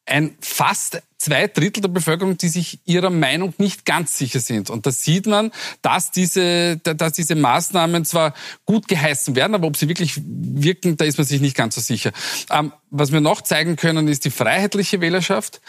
ein 0.05 0.35
fast 0.41 1.01
zwei 1.17 1.47
Drittel 1.47 1.81
der 1.81 1.87
Bevölkerung, 1.87 2.37
die 2.37 2.49
sich 2.49 2.79
ihrer 2.83 3.09
Meinung 3.09 3.53
nicht 3.57 3.85
ganz 3.85 4.17
sicher 4.17 4.41
sind. 4.41 4.69
Und 4.69 4.85
da 4.85 4.91
sieht 4.91 5.25
man, 5.25 5.51
dass 5.81 6.11
diese, 6.11 6.77
dass 6.77 7.13
diese 7.13 7.35
Maßnahmen 7.35 8.03
zwar 8.03 8.33
gut 8.65 8.89
geheißen 8.89 9.35
werden, 9.35 9.55
aber 9.55 9.67
ob 9.67 9.77
sie 9.77 9.87
wirklich 9.87 10.19
wirken, 10.25 10.97
da 10.97 11.05
ist 11.05 11.17
man 11.17 11.25
sich 11.25 11.39
nicht 11.39 11.55
ganz 11.55 11.75
so 11.75 11.81
sicher. 11.81 12.11
Ähm, 12.49 12.73
was 12.89 13.13
wir 13.13 13.21
noch 13.21 13.41
zeigen 13.41 13.77
können, 13.77 14.09
ist 14.09 14.25
die 14.25 14.31
freiheitliche 14.31 14.99
Wählerschaft, 14.99 15.61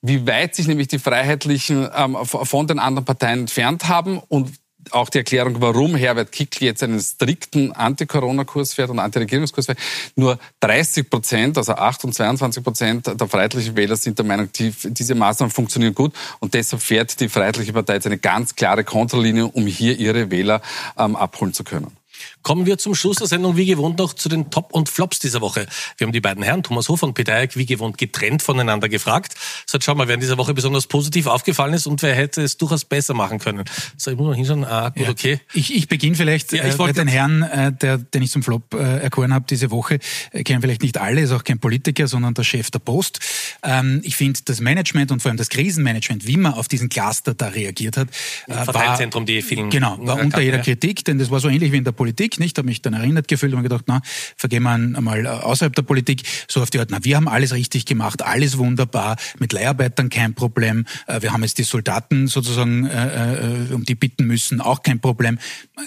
wie 0.00 0.26
weit 0.26 0.54
sich 0.54 0.66
nämlich 0.66 0.88
die 0.88 0.98
Freiheitlichen 0.98 1.88
ähm, 1.94 2.16
von 2.24 2.66
den 2.66 2.78
anderen 2.78 3.04
Parteien 3.04 3.40
entfernt 3.40 3.88
haben 3.88 4.18
und 4.18 4.50
auch 4.90 5.08
die 5.08 5.18
Erklärung, 5.18 5.60
warum 5.60 5.94
Herbert 5.94 6.32
Kickl 6.32 6.64
jetzt 6.64 6.82
einen 6.82 7.00
strikten 7.00 7.72
Anti-Corona-Kurs 7.72 8.74
fährt 8.74 8.90
und 8.90 8.98
Anti-Regierungskurs 8.98 9.66
fährt. 9.66 9.78
Nur 10.16 10.38
30 10.60 11.08
Prozent, 11.08 11.58
also 11.58 11.74
8 11.74 12.04
und 12.04 12.14
22 12.14 12.64
Prozent 12.64 13.20
der 13.20 13.28
freiheitlichen 13.28 13.76
Wähler 13.76 13.96
sind 13.96 14.18
der 14.18 14.26
Meinung, 14.26 14.50
die, 14.52 14.72
diese 14.84 15.14
Maßnahmen 15.14 15.52
funktionieren 15.52 15.94
gut. 15.94 16.12
Und 16.40 16.54
deshalb 16.54 16.82
fährt 16.82 17.18
die 17.20 17.28
Freiheitliche 17.28 17.72
Partei 17.72 17.94
jetzt 17.94 18.06
eine 18.06 18.18
ganz 18.18 18.54
klare 18.54 18.84
Kontralinie, 18.84 19.46
um 19.46 19.66
hier 19.66 19.98
ihre 19.98 20.30
Wähler 20.30 20.60
ähm, 20.98 21.16
abholen 21.16 21.52
zu 21.52 21.64
können. 21.64 21.96
Kommen 22.42 22.66
wir 22.66 22.78
zum 22.78 22.94
Schluss 22.94 23.16
der 23.16 23.26
Sendung 23.26 23.56
wie 23.56 23.66
gewohnt 23.66 23.98
noch 23.98 24.14
zu 24.14 24.28
den 24.28 24.50
Top 24.50 24.72
und 24.72 24.88
Flops 24.88 25.18
dieser 25.18 25.40
Woche. 25.40 25.66
Wir 25.96 26.06
haben 26.06 26.12
die 26.12 26.20
beiden 26.20 26.42
Herren, 26.42 26.62
Thomas 26.62 26.88
Hofer 26.88 27.06
und 27.06 27.14
Peter 27.14 27.34
Eick, 27.34 27.56
wie 27.56 27.66
gewohnt 27.66 27.98
getrennt 27.98 28.42
voneinander 28.42 28.88
gefragt. 28.88 29.34
So, 29.66 29.78
schau 29.80 29.94
mal, 29.94 30.08
wer 30.08 30.14
in 30.14 30.20
dieser 30.20 30.38
Woche 30.38 30.54
besonders 30.54 30.86
positiv 30.86 31.26
aufgefallen 31.26 31.74
ist 31.74 31.86
und 31.86 32.02
wer 32.02 32.14
hätte 32.14 32.42
es 32.42 32.56
durchaus 32.56 32.84
besser 32.84 33.14
machen 33.14 33.38
können. 33.38 33.64
So, 33.96 34.10
ich 34.10 34.16
muss 34.16 34.26
noch 34.26 34.34
hinschauen. 34.34 34.64
Ah, 34.64 34.90
gut, 34.90 35.04
ja. 35.04 35.10
okay. 35.10 35.40
Ich, 35.52 35.74
ich 35.74 35.88
beginne 35.88 36.16
vielleicht 36.16 36.52
ja, 36.52 36.64
ich 36.64 36.78
äh, 36.78 36.86
mit 36.86 36.96
den 36.96 37.08
Herrn, 37.08 37.42
äh, 37.42 37.72
der, 37.72 37.98
den 37.98 38.22
ich 38.22 38.30
zum 38.30 38.42
Flop 38.42 38.74
äh, 38.74 38.98
erkoren 38.98 39.32
habe 39.32 39.44
diese 39.48 39.70
Woche. 39.70 39.98
Äh, 40.32 40.42
kennen 40.42 40.60
vielleicht 40.60 40.82
nicht 40.82 40.98
alle, 40.98 41.20
ist 41.20 41.32
auch 41.32 41.44
kein 41.44 41.58
Politiker, 41.58 42.08
sondern 42.08 42.34
der 42.34 42.44
Chef 42.44 42.70
der 42.70 42.80
Post. 42.80 43.20
Ähm, 43.62 44.00
ich 44.02 44.16
finde, 44.16 44.40
das 44.44 44.60
Management 44.60 45.12
und 45.12 45.22
vor 45.22 45.30
allem 45.30 45.38
das 45.38 45.48
Krisenmanagement, 45.48 46.26
wie 46.26 46.36
man 46.36 46.54
auf 46.54 46.68
diesen 46.68 46.88
Cluster 46.88 47.34
da 47.34 47.48
reagiert 47.48 47.96
hat, 47.96 48.08
äh, 48.48 48.54
Verteilzentrum, 48.64 49.26
die 49.26 49.42
vielen... 49.42 49.70
Genau, 49.70 49.96
war 50.00 50.18
unter 50.18 50.40
jeder 50.40 50.58
Kritik, 50.58 51.04
denn 51.04 51.18
das 51.18 51.30
war 51.30 51.40
so 51.40 51.48
ähnlich 51.48 51.72
wie 51.72 51.76
in 51.76 51.84
der 51.84 51.92
Politik, 51.92 52.31
nicht? 52.38 52.58
Habe 52.58 52.66
mich 52.66 52.82
dann 52.82 52.94
erinnert 52.94 53.28
gefühlt 53.28 53.54
und 53.54 53.62
gedacht, 53.62 53.84
na, 53.86 54.00
vergehen 54.36 54.62
wir 54.62 54.72
einmal 54.72 55.26
außerhalb 55.26 55.74
der 55.74 55.82
Politik, 55.82 56.22
so 56.48 56.62
auf 56.62 56.70
die 56.70 56.78
Art, 56.78 56.90
na, 56.90 57.04
wir 57.04 57.16
haben 57.16 57.28
alles 57.28 57.52
richtig 57.52 57.86
gemacht, 57.86 58.22
alles 58.22 58.58
wunderbar, 58.58 59.16
mit 59.38 59.52
Leiharbeitern 59.52 60.10
kein 60.10 60.34
Problem, 60.34 60.86
äh, 61.06 61.22
wir 61.22 61.32
haben 61.32 61.42
jetzt 61.42 61.58
die 61.58 61.64
Soldaten 61.64 62.26
sozusagen, 62.26 62.86
äh, 62.86 63.68
äh, 63.70 63.72
um 63.72 63.84
die 63.84 63.94
bitten 63.94 64.26
müssen, 64.26 64.60
auch 64.60 64.82
kein 64.82 65.00
Problem. 65.00 65.38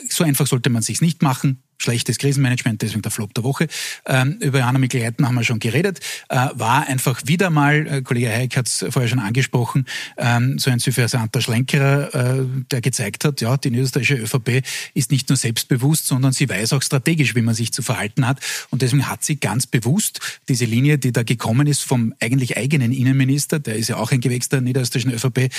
So 0.10 0.23
einfach 0.23 0.47
sollte 0.47 0.69
man 0.69 0.81
sich's 0.81 1.01
nicht 1.01 1.21
machen 1.21 1.64
schlechtes 1.77 2.17
Krisenmanagement, 2.17 2.81
deswegen 2.81 3.01
der 3.01 3.11
Flop 3.11 3.33
der 3.33 3.43
Woche. 3.43 3.67
Ähm, 4.05 4.38
über 4.39 4.59
Jana 4.59 4.79
Mikl-Leitner 4.79 5.27
haben 5.27 5.35
wir 5.35 5.43
schon 5.43 5.59
geredet. 5.59 5.99
Äh, 6.29 6.47
war 6.53 6.88
einfach 6.88 7.21
wieder 7.25 7.49
mal, 7.49 7.88
äh, 7.88 8.01
Kollege 8.01 8.29
Hayek 8.29 8.57
hat 8.57 8.67
es 8.67 8.85
vorher 8.89 9.09
schon 9.09 9.19
angesprochen, 9.19 9.85
ähm, 10.17 10.57
so 10.57 10.71
ein 10.71 10.79
suffisanter 10.79 11.41
Schlenkerer, 11.41 12.13
äh, 12.13 12.45
der 12.71 12.81
gezeigt 12.81 13.25
hat, 13.25 13.41
ja, 13.41 13.57
die 13.57 13.71
niederösterreichische 13.71 14.15
ÖVP 14.15 14.63
ist 14.93 15.11
nicht 15.11 15.29
nur 15.29 15.38
selbstbewusst, 15.38 16.07
sondern 16.07 16.33
sie 16.33 16.49
weiß 16.49 16.73
auch 16.73 16.81
strategisch, 16.81 17.35
wie 17.35 17.41
man 17.41 17.55
sich 17.55 17.71
zu 17.73 17.81
verhalten 17.81 18.27
hat. 18.27 18.39
Und 18.69 18.81
deswegen 18.81 19.07
hat 19.07 19.23
sie 19.23 19.38
ganz 19.38 19.67
bewusst 19.67 20.19
diese 20.47 20.65
Linie, 20.65 20.97
die 20.97 21.11
da 21.11 21.23
gekommen 21.23 21.67
ist 21.67 21.81
vom 21.81 22.13
eigentlich 22.19 22.57
eigenen 22.57 22.91
Innenminister, 22.91 23.59
der 23.59 23.75
ist 23.75 23.89
ja 23.89 23.97
auch 23.97 24.11
ein 24.11 24.21
Gewächs 24.21 24.49
der 24.49 24.61
niederösterreichischen 24.61 25.13
ÖVP, 25.13 25.51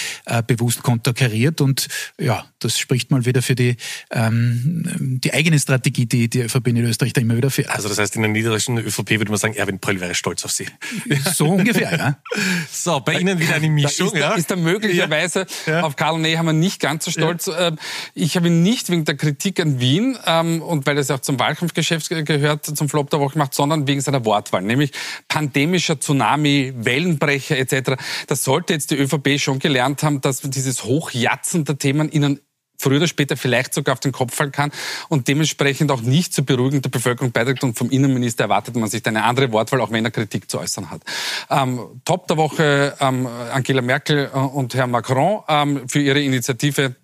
bewusst 0.47 0.83
konterkariert. 0.83 1.61
Und 1.61 1.89
ja, 2.19 2.47
das 2.59 2.79
spricht 2.79 3.11
mal 3.11 3.25
wieder 3.25 3.43
für 3.43 3.55
die, 3.55 3.77
ähm, 4.11 5.21
die 5.23 5.33
eigene 5.33 5.59
Strategie 5.59 6.06
Die 6.09 6.29
die 6.29 6.41
ÖVP 6.41 6.69
in 6.69 6.77
Österreich 6.79 7.13
da 7.13 7.21
immer 7.21 7.37
wieder 7.37 7.51
fährt. 7.51 7.71
Also 7.71 7.89
das 7.89 7.99
heißt, 7.99 8.17
in 8.17 8.23
der 8.23 8.31
niederländischen 8.31 8.79
ÖVP 8.79 9.11
würde 9.13 9.31
man 9.31 9.39
sagen, 9.39 9.55
Erwin 9.55 9.79
Pröll 9.79 10.01
wäre 10.01 10.15
stolz 10.15 10.45
auf 10.45 10.53
Sie. 10.53 10.67
So 11.35 11.49
ungefähr, 11.49 11.97
ja. 11.97 12.19
So, 12.71 13.01
bei 13.01 13.15
Ihnen 13.15 13.39
wieder 13.39 13.55
eine 13.55 13.69
Mischung. 13.69 14.11
Da 14.13 14.17
ist, 14.17 14.21
ja? 14.21 14.35
ist 14.35 14.51
er 14.51 14.57
möglicherweise 14.57 15.47
ja. 15.67 15.83
auf 15.83 15.97
Karl 15.97 16.19
Nehammer 16.19 16.53
nicht 16.53 16.81
ganz 16.81 17.05
so 17.05 17.11
stolz. 17.11 17.47
Ja. 17.47 17.69
Ähm, 17.69 17.79
ich 18.15 18.37
habe 18.37 18.49
ihn 18.49 18.63
nicht 18.63 18.91
wegen 18.91 19.05
der 19.05 19.17
Kritik 19.17 19.61
an 19.61 19.81
Wien 19.81 20.19
ähm, 20.27 20.63
und 20.63 20.87
weil 20.87 20.99
es 20.99 21.11
auch 21.11 21.21
zum 21.21 21.39
Wahlkampfgeschäft 21.39 22.09
gehört, 22.09 22.67
zum 22.67 22.89
Flop 22.89 23.11
der 23.11 23.21
Woche 23.21 23.35
gemacht, 23.35 23.55
sondern 23.55 23.87
wegen 23.87 24.01
seiner 24.01 24.25
Wortwahl, 24.25 24.63
nämlich 24.63 24.93
pandemischer 25.29 26.01
Tsunami, 26.01 26.73
Wellenbrecher 26.77 27.59
etc. 27.59 27.93
Das 28.27 28.45
sollte 28.45 28.73
jetzt 28.73 28.91
die 28.91 28.97
ÖVP 28.97 29.39
schon 29.39 29.59
gelernt 29.59 30.03
haben, 30.03 30.21
dass 30.21 30.41
dieses 30.41 30.85
Hochjatzen 30.85 31.65
der 31.65 31.79
Themen 31.79 32.11
ihnen 32.11 32.41
früher 32.79 32.99
oder 32.99 33.07
später 33.07 33.37
vielleicht 33.37 33.75
sogar 33.75 33.95
auf 33.95 34.01
den 34.01 34.13
Kopf 34.13 34.35
fallen 34.35 34.53
kann 34.53 34.73
und 35.09 35.29
dementsprechend 35.29 35.91
auch 35.91 36.03
nicht 36.03 36.35
zur 36.35 36.45
Beruhigung 36.45 36.83
der 36.83 36.91
Bevölkerung 36.91 37.33
beiträgt. 37.33 37.65
Und 37.65 37.77
vom 37.77 37.91
Innenminister 37.91 38.45
erwartet 38.45 38.77
man 38.77 38.89
sich 38.89 39.05
eine 39.07 39.25
andere 39.25 39.53
Wortwahl, 39.53 39.81
auch 39.81 39.91
wenn 39.91 40.05
er 40.05 40.11
Kritik 40.11 40.51
zu 40.51 40.59
äußern 40.59 40.91
hat. 40.91 41.03
Ähm, 41.51 41.81
Top 42.05 42.27
der 42.29 42.37
Woche 42.37 42.97
ähm, 43.01 43.27
Angela 43.27 43.83
Merkel 43.83 44.31
äh, 44.33 44.39
und 44.39 44.75
Herr 44.75 44.87
Macron 44.87 45.43
ähm, 45.49 45.89
für 45.89 46.01
ihre 46.01 46.21
Initiative 46.21 46.95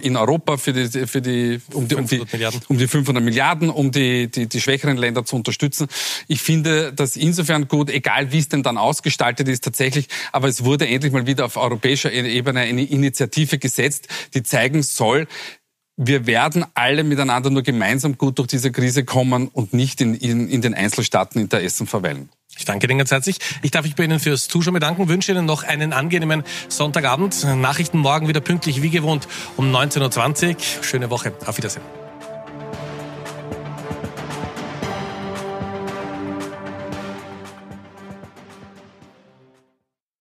in 0.00 0.16
Europa 0.16 0.56
für 0.56 0.72
die, 0.72 1.06
für 1.06 1.20
die, 1.20 1.60
um, 1.72 1.88
die, 1.88 1.94
um, 1.94 2.06
die, 2.06 2.22
um 2.68 2.78
die 2.78 2.86
500 2.86 3.22
Milliarden, 3.22 3.70
um 3.70 3.90
die, 3.90 4.30
die, 4.30 4.46
die 4.48 4.60
schwächeren 4.60 4.96
Länder 4.96 5.24
zu 5.24 5.36
unterstützen. 5.36 5.88
Ich 6.28 6.40
finde 6.40 6.92
das 6.92 7.16
insofern 7.16 7.68
gut, 7.68 7.90
egal 7.90 8.32
wie 8.32 8.38
es 8.38 8.48
denn 8.48 8.62
dann 8.62 8.78
ausgestaltet 8.78 9.48
ist 9.48 9.64
tatsächlich, 9.64 10.08
aber 10.32 10.48
es 10.48 10.64
wurde 10.64 10.86
endlich 10.86 11.12
mal 11.12 11.26
wieder 11.26 11.44
auf 11.44 11.56
europäischer 11.56 12.12
Ebene 12.12 12.60
eine 12.60 12.84
Initiative 12.84 13.58
gesetzt, 13.58 14.08
die 14.34 14.42
zeigen 14.42 14.82
soll, 14.82 15.26
wir 15.96 16.26
werden 16.26 16.64
alle 16.74 17.04
miteinander 17.04 17.50
nur 17.50 17.62
gemeinsam 17.62 18.18
gut 18.18 18.38
durch 18.38 18.48
diese 18.48 18.72
Krise 18.72 19.04
kommen 19.04 19.48
und 19.48 19.72
nicht 19.72 20.00
in, 20.00 20.14
in, 20.14 20.48
in 20.48 20.62
den 20.62 20.74
Einzelstaaten 20.74 21.40
Interessen 21.40 21.86
verweilen. 21.86 22.28
Ich 22.56 22.64
danke 22.64 22.86
Ihnen 22.86 22.98
ganz 22.98 23.10
herzlich. 23.10 23.38
Ich 23.62 23.70
darf 23.70 23.84
mich 23.84 23.96
bei 23.96 24.04
Ihnen 24.04 24.20
fürs 24.20 24.48
Zuschauen 24.48 24.74
bedanken, 24.74 25.08
wünsche 25.08 25.32
Ihnen 25.32 25.44
noch 25.44 25.64
einen 25.64 25.92
angenehmen 25.92 26.44
Sonntagabend. 26.68 27.44
Nachrichten 27.44 27.98
morgen 27.98 28.28
wieder 28.28 28.40
pünktlich 28.40 28.82
wie 28.82 28.90
gewohnt 28.90 29.28
um 29.56 29.74
19.20 29.74 30.50
Uhr. 30.50 30.56
Schöne 30.82 31.10
Woche. 31.10 31.32
Auf 31.46 31.56
Wiedersehen. 31.56 32.03